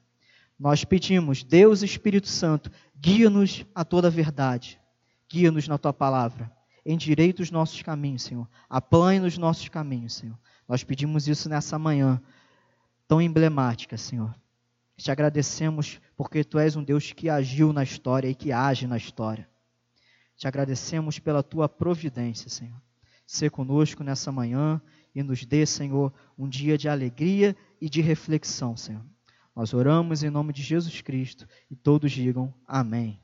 [0.59, 4.81] Nós pedimos, Deus Espírito Santo, guia-nos a toda a verdade.
[5.29, 6.51] Guia-nos na tua palavra.
[6.87, 8.49] Endireita os nossos caminhos, Senhor.
[8.71, 10.39] Aplane nos nossos caminhos, Senhor.
[10.67, 12.19] Nós pedimos isso nessa manhã
[13.07, 14.35] tão emblemática, Senhor.
[14.97, 18.97] Te agradecemos porque Tu és um Deus que agiu na história e que age na
[18.97, 19.47] história.
[20.37, 22.81] Te agradecemos pela tua providência, Senhor.
[23.27, 24.81] Ser conosco nessa manhã
[25.15, 29.05] e nos dê, Senhor, um dia de alegria e de reflexão, Senhor.
[29.55, 33.21] Nós oramos em nome de Jesus Cristo e todos digam amém.